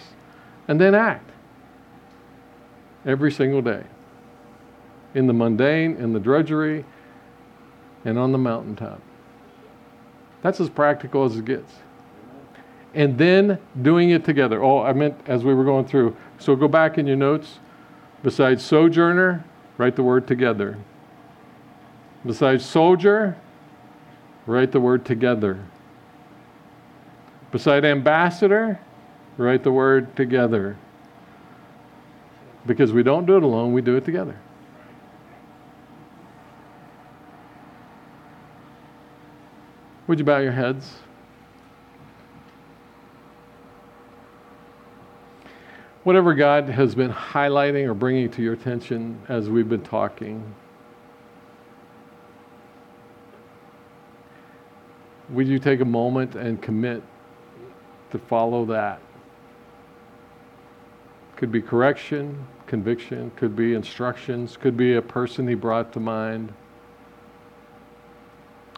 and 0.67 0.79
then 0.79 0.95
act 0.95 1.29
every 3.05 3.31
single 3.31 3.61
day 3.61 3.83
in 5.13 5.27
the 5.27 5.33
mundane, 5.33 5.95
in 5.95 6.11
the 6.11 6.19
drudgery, 6.19 6.83
and 8.03 8.17
on 8.17 8.31
the 8.31 8.37
mountaintop. 8.37 9.01
That's 10.41 10.59
as 10.59 10.69
practical 10.69 11.23
as 11.23 11.37
it 11.37 11.45
gets. 11.45 11.73
And 12.93 13.17
then 13.17 13.57
doing 13.81 14.11
it 14.11 14.23
together. 14.23 14.63
Oh, 14.63 14.81
I 14.81 14.93
meant 14.93 15.19
as 15.27 15.43
we 15.43 15.53
were 15.53 15.63
going 15.63 15.85
through. 15.85 16.15
So 16.37 16.55
go 16.55 16.67
back 16.67 16.97
in 16.97 17.07
your 17.07 17.15
notes. 17.15 17.59
Besides 18.25 18.63
sojourner, 18.63 19.45
write 19.77 19.95
the 19.95 20.01
word 20.01 20.25
together. 20.25 20.79
Besides 22.25 22.65
soldier, 22.65 23.37
write 24.47 24.71
the 24.71 24.79
word 24.79 25.05
together. 25.05 25.63
Beside 27.51 27.85
ambassador, 27.85 28.79
write 29.37 29.63
the 29.63 29.71
word 29.71 30.15
together. 30.15 30.75
Because 32.65 32.91
we 32.91 33.03
don't 33.03 33.27
do 33.27 33.37
it 33.37 33.43
alone, 33.43 33.73
we 33.73 33.83
do 33.83 33.95
it 33.95 34.05
together. 34.05 34.39
Would 40.07 40.17
you 40.17 40.25
bow 40.25 40.39
your 40.39 40.51
heads? 40.51 40.95
Whatever 46.05 46.35
God 46.35 46.69
has 46.69 46.93
been 46.93 47.11
highlighting 47.11 47.87
or 47.87 47.95
bringing 47.95 48.29
to 48.29 48.43
your 48.43 48.53
attention 48.53 49.19
as 49.27 49.49
we've 49.49 49.67
been 49.67 49.81
talking, 49.81 50.53
would 55.29 55.47
you 55.47 55.57
take 55.57 55.79
a 55.79 55.85
moment 55.85 56.35
and 56.35 56.61
commit 56.61 57.01
to 58.11 58.19
follow 58.19 58.65
that? 58.65 59.01
Could 61.37 61.51
be 61.51 61.59
correction, 61.59 62.45
conviction, 62.67 63.31
could 63.35 63.55
be 63.55 63.73
instructions, 63.73 64.57
could 64.57 64.77
be 64.77 64.97
a 64.97 65.01
person 65.01 65.47
he 65.47 65.55
brought 65.55 65.91
to 65.93 65.99
mind. 65.99 66.53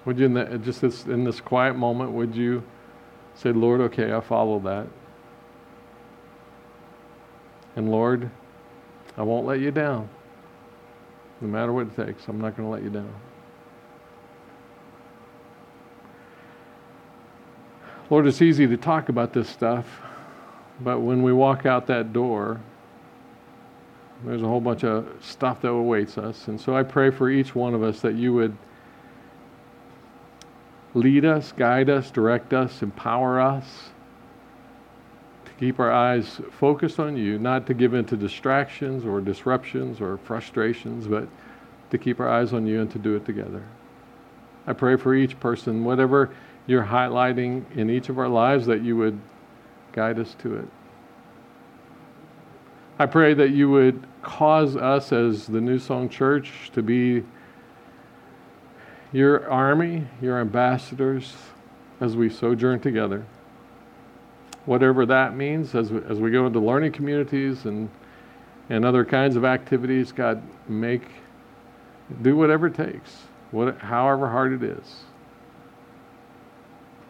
Would 0.06 0.18
you, 0.18 0.28
in 0.28 0.34
the, 0.34 0.58
just 0.60 0.80
this, 0.80 1.04
in 1.04 1.26
this 1.26 1.42
quiet 1.42 1.76
moment, 1.76 2.12
would 2.12 2.34
you 2.34 2.64
say, 3.36 3.52
Lord, 3.52 3.82
okay, 3.82 4.14
I 4.14 4.22
follow 4.22 4.60
that? 4.60 4.88
And 7.78 7.92
Lord, 7.92 8.32
I 9.18 9.22
won't 9.22 9.46
let 9.46 9.60
you 9.60 9.70
down. 9.70 10.10
No 11.42 11.48
matter 11.48 11.72
what 11.72 11.86
it 11.86 11.96
takes, 11.96 12.28
I'm 12.28 12.42
not 12.42 12.58
going 12.58 12.68
to 12.68 12.74
let 12.74 12.82
you 12.82 12.90
down. 12.90 13.14
Lord, 18.10 18.26
it's 18.26 18.42
easy 18.42 18.66
to 18.66 18.78
talk 18.78 19.10
about 19.10 19.32
this 19.32 19.48
stuff, 19.48 20.02
but 20.80 21.02
when 21.02 21.22
we 21.22 21.32
walk 21.32 21.68
out 21.68 21.86
that 21.88 22.14
door, 22.14 22.60
there's 24.24 24.42
a 24.42 24.48
whole 24.48 24.62
bunch 24.62 24.84
of 24.84 25.08
stuff 25.22 25.62
that 25.62 25.70
awaits 25.70 26.18
us. 26.18 26.48
And 26.48 26.60
so 26.60 26.76
I 26.76 26.82
pray 26.82 27.12
for 27.12 27.30
each 27.30 27.54
one 27.54 27.76
of 27.76 27.84
us 27.84 28.00
that 28.00 28.16
you 28.16 28.34
would 28.34 28.58
lead 30.96 31.26
us, 31.26 31.52
guide 31.52 31.92
us, 31.92 32.10
direct 32.10 32.54
us, 32.54 32.82
empower 32.82 33.40
us 33.40 33.92
keep 35.60 35.80
our 35.80 35.92
eyes 35.92 36.40
focused 36.52 37.00
on 37.00 37.18
you, 37.18 37.40
not 37.40 37.66
to 37.68 37.74
give 37.74 37.94
in 37.94 38.06
to 38.06 38.16
distractions 38.16 39.06
or 39.06 39.22
disruptions 39.22 40.00
or 40.00 40.18
frustrations, 40.18 41.08
but 41.08 41.28
to 41.90 41.98
keep 41.98 42.20
our 42.20 42.30
eyes 42.30 42.54
on 42.54 42.68
you 42.68 42.82
and 42.82 42.92
to 42.92 43.00
do 43.00 43.16
it 43.16 43.26
together. 43.26 43.64
I 44.68 44.74
pray 44.74 44.98
for 44.98 45.16
each 45.16 45.40
person, 45.40 45.84
whatever 45.84 46.32
you're 46.68 46.84
highlighting 46.84 47.64
in 47.76 47.90
each 47.90 48.10
of 48.10 48.20
our 48.20 48.28
lives, 48.28 48.66
that 48.66 48.82
you 48.82 48.98
would 48.98 49.20
guide 49.94 50.20
us 50.20 50.36
to 50.40 50.58
it. 50.58 50.68
I 53.00 53.06
pray 53.06 53.34
that 53.34 53.52
you 53.52 53.70
would 53.70 54.06
cause 54.22 54.76
us 54.76 55.14
as 55.14 55.48
the 55.48 55.62
New 55.62 55.80
Song 55.80 56.10
Church 56.10 56.72
to 56.74 56.82
be 56.82 57.24
your 59.14 59.50
army, 59.50 60.08
your 60.22 60.40
ambassadors, 60.40 61.36
as 62.02 62.16
we 62.16 62.30
sojourn 62.30 62.80
together. 62.80 63.26
Whatever 64.68 65.06
that 65.06 65.36
means, 65.36 65.74
as 65.76 65.92
we, 65.92 66.02
as 66.10 66.20
we 66.20 66.30
go 66.30 66.46
into 66.46 66.60
learning 66.60 66.92
communities 66.92 67.66
and, 67.66 67.90
and 68.70 68.84
other 68.84 69.06
kinds 69.06 69.38
of 69.38 69.46
activities, 69.46 70.12
God, 70.12 70.44
make, 70.68 71.04
do 72.22 72.36
whatever 72.36 72.68
it 72.68 72.76
takes, 72.76 73.16
what, 73.52 73.78
however 73.78 74.30
hard 74.30 74.52
it 74.52 74.64
is, 74.64 75.04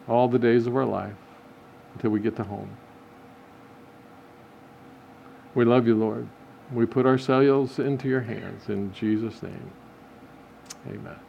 all 0.06 0.28
the 0.28 0.38
days 0.38 0.68
of 0.68 0.76
our 0.76 0.84
life 0.86 1.16
until 1.94 2.10
we 2.10 2.20
get 2.20 2.36
to 2.36 2.44
home. 2.44 2.70
We 5.56 5.64
love 5.64 5.88
you, 5.88 5.96
Lord. 5.96 6.28
We 6.72 6.86
put 6.86 7.06
ourselves 7.06 7.80
into 7.80 8.08
your 8.08 8.20
hands 8.20 8.68
in 8.68 8.92
Jesus' 8.92 9.42
name. 9.42 9.72
Amen. 10.86 11.27